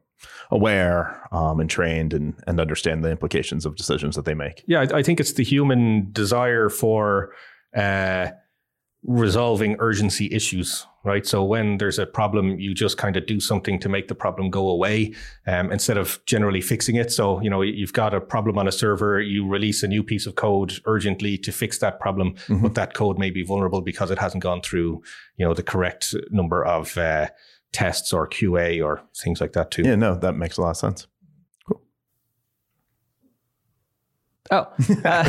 aware 0.51 1.21
um, 1.31 1.59
and 1.59 1.69
trained 1.69 2.13
and, 2.13 2.33
and 2.47 2.59
understand 2.59 3.03
the 3.03 3.11
implications 3.11 3.65
of 3.65 3.75
decisions 3.75 4.15
that 4.15 4.25
they 4.25 4.33
make. 4.33 4.63
Yeah, 4.67 4.81
I, 4.81 4.97
I 4.97 5.03
think 5.03 5.19
it's 5.19 5.33
the 5.33 5.43
human 5.43 6.09
desire 6.11 6.69
for 6.69 7.33
uh, 7.75 8.29
resolving 9.03 9.75
urgency 9.79 10.29
issues, 10.31 10.85
right? 11.03 11.25
So 11.25 11.43
when 11.43 11.77
there's 11.77 11.99
a 11.99 12.05
problem, 12.05 12.59
you 12.59 12.73
just 12.73 12.97
kind 12.97 13.15
of 13.15 13.25
do 13.25 13.39
something 13.39 13.79
to 13.79 13.89
make 13.89 14.07
the 14.07 14.15
problem 14.15 14.49
go 14.49 14.69
away 14.69 15.13
um, 15.47 15.71
instead 15.71 15.97
of 15.97 16.19
generally 16.25 16.61
fixing 16.61 16.95
it. 16.95 17.11
So, 17.11 17.41
you 17.41 17.49
know, 17.49 17.61
you've 17.61 17.93
got 17.93 18.13
a 18.13 18.21
problem 18.21 18.57
on 18.57 18.67
a 18.67 18.71
server, 18.71 19.21
you 19.21 19.47
release 19.47 19.83
a 19.83 19.87
new 19.87 20.03
piece 20.03 20.25
of 20.25 20.35
code 20.35 20.73
urgently 20.85 21.37
to 21.39 21.51
fix 21.51 21.79
that 21.79 21.99
problem, 21.99 22.33
mm-hmm. 22.33 22.61
but 22.61 22.75
that 22.75 22.93
code 22.93 23.17
may 23.17 23.29
be 23.29 23.43
vulnerable 23.43 23.81
because 23.81 24.11
it 24.11 24.19
hasn't 24.19 24.43
gone 24.43 24.61
through, 24.61 25.01
you 25.37 25.45
know, 25.45 25.53
the 25.53 25.63
correct 25.63 26.13
number 26.31 26.65
of 26.65 26.97
uh, 26.97 27.27
tests 27.71 28.13
or 28.13 28.27
QA 28.27 28.83
or 28.83 29.01
things 29.15 29.39
like 29.41 29.53
that 29.53 29.71
too. 29.71 29.83
Yeah, 29.83 29.95
no, 29.95 30.15
that 30.15 30.33
makes 30.33 30.57
a 30.57 30.61
lot 30.61 30.71
of 30.71 30.77
sense. 30.77 31.07
Oh, 34.51 34.67
uh, 35.05 35.23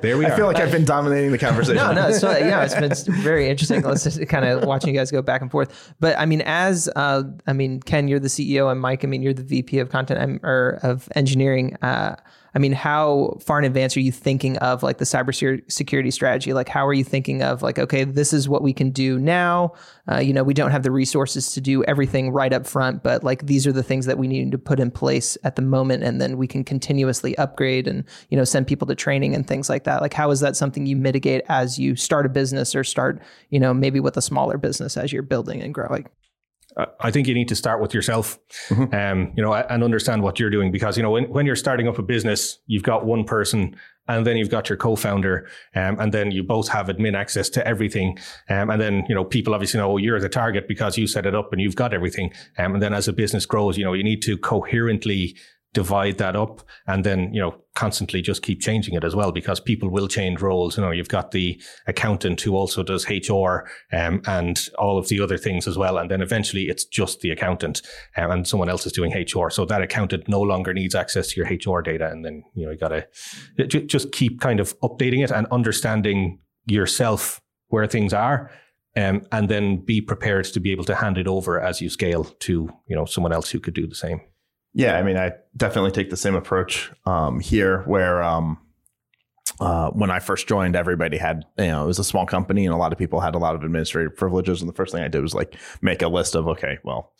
there 0.00 0.16
we 0.16 0.24
are. 0.24 0.32
I 0.32 0.36
feel 0.36 0.46
like 0.46 0.58
I've 0.58 0.70
been 0.70 0.84
dominating 0.84 1.32
the 1.32 1.38
conversation. 1.38 1.76
no, 1.76 1.92
no, 1.92 2.08
it's 2.08 2.22
yeah, 2.22 2.64
it's 2.64 3.04
been 3.04 3.14
very 3.22 3.48
interesting. 3.48 3.82
Let's 3.82 4.04
just 4.04 4.24
kind 4.28 4.44
of 4.44 4.64
watching 4.64 4.94
you 4.94 5.00
guys 5.00 5.10
go 5.10 5.22
back 5.22 5.42
and 5.42 5.50
forth. 5.50 5.92
But 5.98 6.16
I 6.18 6.26
mean, 6.26 6.40
as 6.42 6.88
uh, 6.94 7.24
I 7.48 7.52
mean, 7.52 7.80
Ken, 7.80 8.06
you're 8.06 8.20
the 8.20 8.28
CEO, 8.28 8.70
and 8.70 8.80
Mike, 8.80 9.04
I 9.04 9.08
mean, 9.08 9.22
you're 9.22 9.34
the 9.34 9.42
VP 9.42 9.80
of 9.80 9.88
content 9.88 10.40
or 10.44 10.78
of 10.84 11.08
engineering. 11.16 11.76
Uh, 11.82 12.14
I 12.54 12.58
mean, 12.58 12.72
how 12.72 13.38
far 13.40 13.58
in 13.58 13.64
advance 13.64 13.96
are 13.96 14.00
you 14.00 14.12
thinking 14.12 14.58
of 14.58 14.82
like 14.82 14.98
the 14.98 15.04
cybersecurity 15.04 16.12
strategy? 16.12 16.52
Like, 16.52 16.68
how 16.68 16.86
are 16.86 16.92
you 16.92 17.04
thinking 17.04 17.42
of 17.42 17.62
like, 17.62 17.78
okay, 17.78 18.04
this 18.04 18.32
is 18.32 18.48
what 18.48 18.62
we 18.62 18.72
can 18.72 18.90
do 18.90 19.18
now? 19.18 19.72
Uh, 20.10 20.18
you 20.18 20.32
know, 20.32 20.42
we 20.42 20.52
don't 20.52 20.70
have 20.70 20.82
the 20.82 20.90
resources 20.90 21.52
to 21.52 21.60
do 21.60 21.82
everything 21.84 22.30
right 22.30 22.52
up 22.52 22.66
front, 22.66 23.02
but 23.02 23.24
like 23.24 23.46
these 23.46 23.66
are 23.66 23.72
the 23.72 23.82
things 23.82 24.06
that 24.06 24.18
we 24.18 24.26
need 24.26 24.52
to 24.52 24.58
put 24.58 24.80
in 24.80 24.90
place 24.90 25.38
at 25.44 25.56
the 25.56 25.62
moment, 25.62 26.02
and 26.02 26.20
then 26.20 26.36
we 26.36 26.46
can 26.46 26.64
continuously 26.64 27.36
upgrade 27.38 27.88
and 27.88 28.04
you 28.28 28.36
know 28.36 28.44
send 28.44 28.66
people 28.66 28.86
to 28.86 28.94
training 28.94 29.34
and 29.34 29.46
things 29.46 29.70
like 29.70 29.84
that. 29.84 30.02
Like, 30.02 30.12
how 30.12 30.30
is 30.30 30.40
that 30.40 30.56
something 30.56 30.86
you 30.86 30.96
mitigate 30.96 31.42
as 31.48 31.78
you 31.78 31.96
start 31.96 32.26
a 32.26 32.28
business 32.28 32.74
or 32.74 32.84
start, 32.84 33.22
you 33.50 33.60
know, 33.60 33.72
maybe 33.72 34.00
with 34.00 34.16
a 34.16 34.22
smaller 34.22 34.58
business 34.58 34.96
as 34.96 35.12
you're 35.12 35.22
building 35.22 35.62
and 35.62 35.72
growing? 35.72 36.06
I 37.00 37.10
think 37.10 37.28
you 37.28 37.34
need 37.34 37.48
to 37.48 37.56
start 37.56 37.80
with 37.80 37.92
yourself, 37.92 38.38
mm-hmm. 38.68 38.94
um, 38.94 39.32
you 39.36 39.42
know, 39.42 39.52
and 39.52 39.84
understand 39.84 40.22
what 40.22 40.40
you're 40.40 40.50
doing. 40.50 40.72
Because 40.72 40.96
you 40.96 41.02
know 41.02 41.10
when, 41.10 41.28
when 41.30 41.46
you're 41.46 41.56
starting 41.56 41.88
up 41.88 41.98
a 41.98 42.02
business, 42.02 42.58
you've 42.66 42.82
got 42.82 43.04
one 43.04 43.24
person, 43.24 43.76
and 44.08 44.26
then 44.26 44.36
you've 44.36 44.48
got 44.48 44.68
your 44.68 44.78
co-founder, 44.78 45.48
um, 45.74 45.98
and 46.00 46.12
then 46.12 46.30
you 46.30 46.42
both 46.42 46.68
have 46.68 46.86
admin 46.86 47.14
access 47.14 47.48
to 47.50 47.66
everything, 47.66 48.18
um, 48.48 48.70
and 48.70 48.80
then 48.80 49.04
you 49.08 49.14
know 49.14 49.24
people 49.24 49.54
obviously 49.54 49.78
know 49.78 49.96
you're 49.96 50.20
the 50.20 50.28
target 50.28 50.66
because 50.66 50.96
you 50.96 51.06
set 51.06 51.26
it 51.26 51.34
up 51.34 51.52
and 51.52 51.60
you've 51.60 51.76
got 51.76 51.92
everything, 51.92 52.32
um, 52.58 52.74
and 52.74 52.82
then 52.82 52.94
as 52.94 53.08
a 53.08 53.12
business 53.12 53.44
grows, 53.44 53.76
you 53.76 53.84
know 53.84 53.92
you 53.92 54.04
need 54.04 54.22
to 54.22 54.38
coherently 54.38 55.36
divide 55.74 56.18
that 56.18 56.36
up 56.36 56.62
and 56.86 57.04
then 57.04 57.32
you 57.32 57.40
know 57.40 57.54
constantly 57.74 58.20
just 58.20 58.42
keep 58.42 58.60
changing 58.60 58.94
it 58.94 59.04
as 59.04 59.16
well 59.16 59.32
because 59.32 59.58
people 59.58 59.88
will 59.88 60.06
change 60.06 60.42
roles. 60.42 60.76
You 60.76 60.84
know 60.84 60.90
you've 60.90 61.08
got 61.08 61.30
the 61.30 61.60
accountant 61.86 62.40
who 62.40 62.54
also 62.54 62.82
does 62.82 63.08
hr 63.08 63.66
um, 63.92 64.20
and 64.26 64.68
all 64.78 64.98
of 64.98 65.08
the 65.08 65.20
other 65.20 65.38
things 65.38 65.66
as 65.66 65.78
well. 65.78 65.96
And 65.96 66.10
then 66.10 66.20
eventually 66.20 66.64
it's 66.64 66.84
just 66.84 67.20
the 67.20 67.30
accountant 67.30 67.80
um, 68.16 68.30
and 68.30 68.46
someone 68.46 68.68
else 68.68 68.84
is 68.86 68.92
doing 68.92 69.12
hr 69.12 69.48
so 69.48 69.64
that 69.64 69.82
accountant 69.82 70.28
no 70.28 70.40
longer 70.40 70.74
needs 70.74 70.94
access 70.94 71.28
to 71.28 71.40
your 71.40 71.48
hr 71.48 71.80
data. 71.80 72.10
And 72.10 72.24
then 72.24 72.44
you 72.54 72.66
know 72.66 72.72
you 72.72 72.78
got 72.78 72.88
to 72.88 73.66
just 73.66 74.12
keep 74.12 74.40
kind 74.40 74.60
of 74.60 74.78
updating 74.80 75.24
it 75.24 75.30
and 75.30 75.46
understanding 75.50 76.38
yourself 76.66 77.40
where 77.68 77.86
things 77.86 78.12
are 78.12 78.50
um, 78.96 79.24
and 79.32 79.48
then 79.48 79.78
be 79.78 80.00
prepared 80.00 80.44
to 80.44 80.60
be 80.60 80.70
able 80.70 80.84
to 80.84 80.94
hand 80.94 81.16
it 81.16 81.26
over 81.26 81.60
as 81.60 81.80
you 81.80 81.88
scale 81.88 82.24
to 82.24 82.70
you 82.86 82.96
know 82.96 83.06
someone 83.06 83.32
else 83.32 83.50
who 83.50 83.58
could 83.58 83.74
do 83.74 83.86
the 83.86 83.94
same 83.94 84.20
yeah, 84.74 84.96
I 84.96 85.02
mean, 85.02 85.16
I 85.16 85.32
definitely 85.56 85.90
take 85.90 86.10
the 86.10 86.16
same 86.16 86.34
approach 86.34 86.90
um, 87.04 87.40
here, 87.40 87.82
where 87.82 88.22
um, 88.22 88.58
uh, 89.60 89.90
when 89.90 90.10
I 90.10 90.18
first 90.18 90.48
joined, 90.48 90.76
everybody 90.76 91.18
had, 91.18 91.44
you 91.58 91.66
know, 91.66 91.84
it 91.84 91.86
was 91.86 91.98
a 91.98 92.04
small 92.04 92.26
company 92.26 92.64
and 92.64 92.74
a 92.74 92.78
lot 92.78 92.92
of 92.92 92.98
people 92.98 93.20
had 93.20 93.34
a 93.34 93.38
lot 93.38 93.54
of 93.54 93.62
administrative 93.62 94.16
privileges. 94.16 94.60
And 94.60 94.68
the 94.68 94.74
first 94.74 94.92
thing 94.92 95.02
I 95.02 95.08
did 95.08 95.22
was 95.22 95.34
like 95.34 95.56
make 95.82 96.02
a 96.02 96.08
list 96.08 96.34
of, 96.34 96.48
okay, 96.48 96.78
well, 96.84 97.12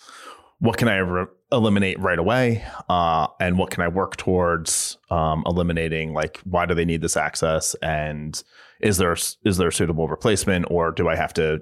what 0.59 0.77
can 0.77 0.89
I 0.89 0.99
re- 0.99 1.27
eliminate 1.51 1.99
right 2.01 2.19
away? 2.19 2.65
Uh, 2.89 3.27
and 3.41 3.59
what 3.59 3.71
can 3.71 3.83
I 3.83 3.89
work 3.89 4.17
towards 4.17 4.97
um, 5.11 5.43
eliminating? 5.47 6.15
Like, 6.15 6.41
why 6.45 6.67
do 6.67 6.75
they 6.75 6.85
need 6.85 7.03
this 7.03 7.17
access? 7.17 7.75
And 7.83 8.43
is 8.81 8.97
there 8.97 9.13
is 9.13 9.57
there 9.57 9.69
a 9.69 9.73
suitable 9.73 10.09
replacement, 10.09 10.67
or 10.71 10.91
do 10.91 11.09
I 11.09 11.17
have 11.17 11.33
to 11.35 11.61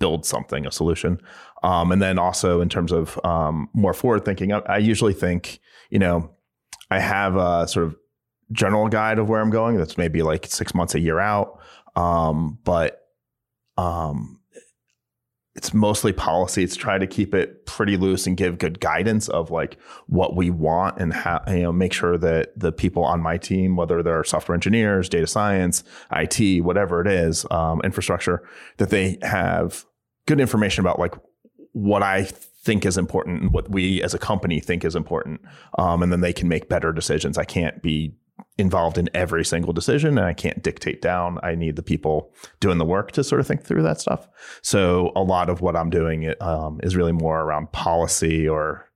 build 0.00 0.26
something, 0.26 0.66
a 0.66 0.72
solution. 0.72 1.20
Um, 1.62 1.92
and 1.92 2.02
then 2.02 2.18
also 2.18 2.60
in 2.60 2.68
terms 2.68 2.90
of 2.90 3.20
um, 3.24 3.68
more 3.72 3.94
forward 3.94 4.24
thinking, 4.24 4.52
I, 4.52 4.58
I, 4.60 4.78
usually 4.78 5.12
think, 5.12 5.60
you 5.90 6.00
know, 6.00 6.30
I 6.90 6.98
have 6.98 7.36
a 7.36 7.68
sort 7.68 7.86
of 7.86 7.96
general 8.50 8.88
guide 8.88 9.20
of 9.20 9.28
where 9.28 9.40
I'm 9.40 9.50
going. 9.50 9.76
That's 9.76 9.96
maybe 9.96 10.22
like 10.22 10.46
six 10.46 10.74
months, 10.74 10.96
a 10.96 11.00
year 11.00 11.20
out. 11.20 11.60
Um, 11.94 12.58
but 12.64 13.06
um, 13.76 14.40
it's 15.54 15.74
mostly 15.74 16.12
policy. 16.12 16.62
It's 16.62 16.76
try 16.76 16.96
to 16.96 17.06
keep 17.06 17.34
it 17.34 17.66
pretty 17.66 17.96
loose 17.96 18.26
and 18.26 18.36
give 18.36 18.56
good 18.56 18.80
guidance 18.80 19.28
of 19.28 19.50
like 19.50 19.78
what 20.06 20.34
we 20.34 20.48
want 20.48 20.98
and 20.98 21.12
how, 21.12 21.42
you 21.48 21.64
know, 21.64 21.72
make 21.72 21.92
sure 21.92 22.16
that 22.16 22.58
the 22.58 22.72
people 22.72 23.04
on 23.04 23.20
my 23.20 23.36
team, 23.36 23.76
whether 23.76 24.02
they're 24.02 24.24
software 24.24 24.54
engineers, 24.54 25.08
data 25.08 25.26
science, 25.26 25.84
IT, 26.12 26.64
whatever 26.64 27.00
it 27.02 27.06
is, 27.06 27.44
um, 27.50 27.80
infrastructure, 27.82 28.42
that 28.78 28.90
they 28.90 29.18
have 29.22 29.84
good 30.26 30.40
information 30.40 30.82
about 30.82 30.98
like 30.98 31.14
what 31.72 32.02
I 32.02 32.24
think 32.24 32.84
is 32.84 32.98
important 32.98 33.42
and 33.42 33.52
what 33.52 33.70
we 33.70 34.02
as 34.02 34.14
a 34.14 34.18
company 34.18 34.60
think 34.60 34.84
is 34.84 34.94
important. 34.94 35.40
Um, 35.78 36.02
and 36.02 36.12
then 36.12 36.20
they 36.20 36.32
can 36.32 36.48
make 36.48 36.68
better 36.68 36.92
decisions. 36.92 37.38
I 37.38 37.44
can't 37.44 37.82
be 37.82 38.14
involved 38.58 38.98
in 38.98 39.08
every 39.14 39.44
single 39.44 39.72
decision 39.72 40.18
and 40.18 40.26
I 40.26 40.32
can't 40.32 40.62
dictate 40.62 41.00
down. 41.00 41.38
I 41.42 41.54
need 41.54 41.76
the 41.76 41.82
people 41.82 42.32
doing 42.58 42.78
the 42.78 42.84
work 42.84 43.12
to 43.12 43.24
sort 43.24 43.40
of 43.40 43.46
think 43.46 43.64
through 43.64 43.82
that 43.82 44.00
stuff. 44.00 44.28
So 44.62 45.12
a 45.16 45.22
lot 45.22 45.48
of 45.48 45.60
what 45.60 45.76
I'm 45.76 45.90
doing 45.90 46.32
um, 46.40 46.80
is 46.82 46.96
really 46.96 47.12
more 47.12 47.40
around 47.40 47.72
policy 47.72 48.48
or 48.48 48.89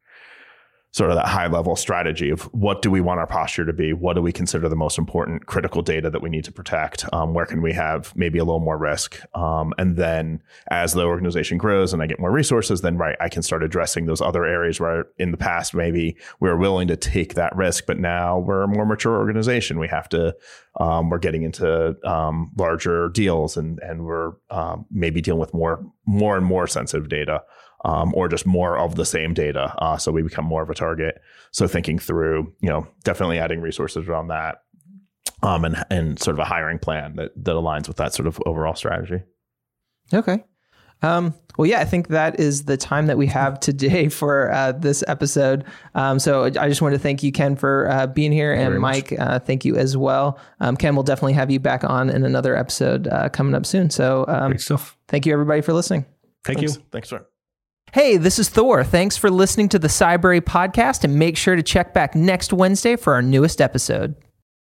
sort 0.94 1.10
of 1.10 1.16
that 1.16 1.26
high 1.26 1.48
level 1.48 1.74
strategy 1.74 2.30
of 2.30 2.42
what 2.54 2.80
do 2.80 2.88
we 2.88 3.00
want 3.00 3.18
our 3.18 3.26
posture 3.26 3.66
to 3.66 3.72
be? 3.72 3.92
What 3.92 4.14
do 4.14 4.22
we 4.22 4.30
consider 4.30 4.68
the 4.68 4.76
most 4.76 4.96
important 4.96 5.46
critical 5.46 5.82
data 5.82 6.08
that 6.08 6.22
we 6.22 6.30
need 6.30 6.44
to 6.44 6.52
protect? 6.52 7.04
Um, 7.12 7.34
where 7.34 7.46
can 7.46 7.62
we 7.62 7.72
have 7.72 8.14
maybe 8.14 8.38
a 8.38 8.44
little 8.44 8.60
more 8.60 8.78
risk? 8.78 9.20
Um, 9.34 9.74
and 9.76 9.96
then 9.96 10.40
as 10.68 10.92
the 10.92 11.02
organization 11.02 11.58
grows 11.58 11.92
and 11.92 12.00
I 12.00 12.06
get 12.06 12.20
more 12.20 12.30
resources, 12.30 12.82
then 12.82 12.96
right, 12.96 13.16
I 13.20 13.28
can 13.28 13.42
start 13.42 13.64
addressing 13.64 14.06
those 14.06 14.20
other 14.20 14.44
areas 14.44 14.78
where 14.78 15.06
in 15.18 15.32
the 15.32 15.36
past 15.36 15.74
maybe 15.74 16.16
we 16.38 16.48
were 16.48 16.56
willing 16.56 16.86
to 16.86 16.96
take 16.96 17.34
that 17.34 17.56
risk, 17.56 17.86
but 17.86 17.98
now 17.98 18.38
we're 18.38 18.62
a 18.62 18.68
more 18.68 18.86
mature 18.86 19.16
organization. 19.16 19.80
We 19.80 19.88
have 19.88 20.08
to, 20.10 20.36
um, 20.78 21.10
we're 21.10 21.18
getting 21.18 21.42
into 21.42 21.96
um, 22.08 22.52
larger 22.56 23.08
deals 23.08 23.56
and 23.56 23.80
and 23.80 24.04
we're 24.04 24.34
um, 24.50 24.86
maybe 24.92 25.20
dealing 25.20 25.40
with 25.40 25.54
more 25.54 25.84
more 26.06 26.36
and 26.36 26.46
more 26.46 26.68
sensitive 26.68 27.08
data 27.08 27.42
um, 27.84 28.12
or 28.14 28.28
just 28.28 28.46
more 28.46 28.78
of 28.78 28.96
the 28.96 29.04
same 29.04 29.34
data. 29.34 29.74
Uh, 29.78 29.96
so 29.96 30.10
we 30.10 30.22
become 30.22 30.44
more 30.44 30.62
of 30.62 30.70
a 30.70 30.74
target. 30.74 31.20
So 31.52 31.68
thinking 31.68 31.98
through, 31.98 32.52
you 32.60 32.68
know, 32.68 32.86
definitely 33.04 33.38
adding 33.38 33.60
resources 33.60 34.08
around 34.08 34.28
that, 34.28 34.62
um, 35.42 35.64
and 35.64 35.84
and 35.90 36.18
sort 36.18 36.34
of 36.34 36.40
a 36.40 36.44
hiring 36.44 36.78
plan 36.78 37.16
that 37.16 37.32
that 37.36 37.54
aligns 37.54 37.88
with 37.88 37.98
that 37.98 38.14
sort 38.14 38.26
of 38.26 38.40
overall 38.46 38.74
strategy. 38.74 39.22
Okay. 40.12 40.42
Um, 41.02 41.34
well, 41.58 41.66
yeah, 41.66 41.80
I 41.80 41.84
think 41.84 42.08
that 42.08 42.40
is 42.40 42.64
the 42.64 42.76
time 42.76 43.06
that 43.06 43.18
we 43.18 43.26
have 43.26 43.60
today 43.60 44.08
for 44.08 44.50
uh, 44.52 44.72
this 44.72 45.04
episode. 45.06 45.64
Um, 45.94 46.18
so 46.18 46.44
I 46.44 46.68
just 46.68 46.82
want 46.82 46.94
to 46.94 46.98
thank 46.98 47.22
you, 47.22 47.30
Ken, 47.30 47.56
for 47.56 47.88
uh, 47.90 48.06
being 48.06 48.32
here, 48.32 48.52
and 48.52 48.80
Mike, 48.80 49.12
uh, 49.18 49.38
thank 49.38 49.64
you 49.64 49.76
as 49.76 49.96
well. 49.96 50.38
Um, 50.60 50.76
Ken, 50.76 50.96
we'll 50.96 51.02
definitely 51.02 51.34
have 51.34 51.50
you 51.50 51.60
back 51.60 51.84
on 51.84 52.10
in 52.10 52.24
another 52.24 52.56
episode 52.56 53.06
uh, 53.08 53.28
coming 53.28 53.54
up 53.54 53.66
soon. 53.66 53.90
So, 53.90 54.24
um, 54.28 54.52
Great 54.52 54.60
stuff. 54.62 54.96
Thank 55.08 55.26
you, 55.26 55.32
everybody, 55.32 55.60
for 55.60 55.72
listening. 55.72 56.06
Thank 56.44 56.58
Thanks. 56.58 56.76
you. 56.76 56.82
Thanks, 56.90 57.08
sir. 57.08 57.26
Hey, 57.94 58.16
this 58.16 58.40
is 58.40 58.48
Thor. 58.48 58.82
Thanks 58.82 59.16
for 59.16 59.30
listening 59.30 59.68
to 59.68 59.78
the 59.78 59.86
Cybrary 59.86 60.40
podcast 60.40 61.04
and 61.04 61.16
make 61.16 61.36
sure 61.36 61.54
to 61.54 61.62
check 61.62 61.94
back 61.94 62.16
next 62.16 62.52
Wednesday 62.52 62.96
for 62.96 63.14
our 63.14 63.22
newest 63.22 63.60
episode. 63.60 64.16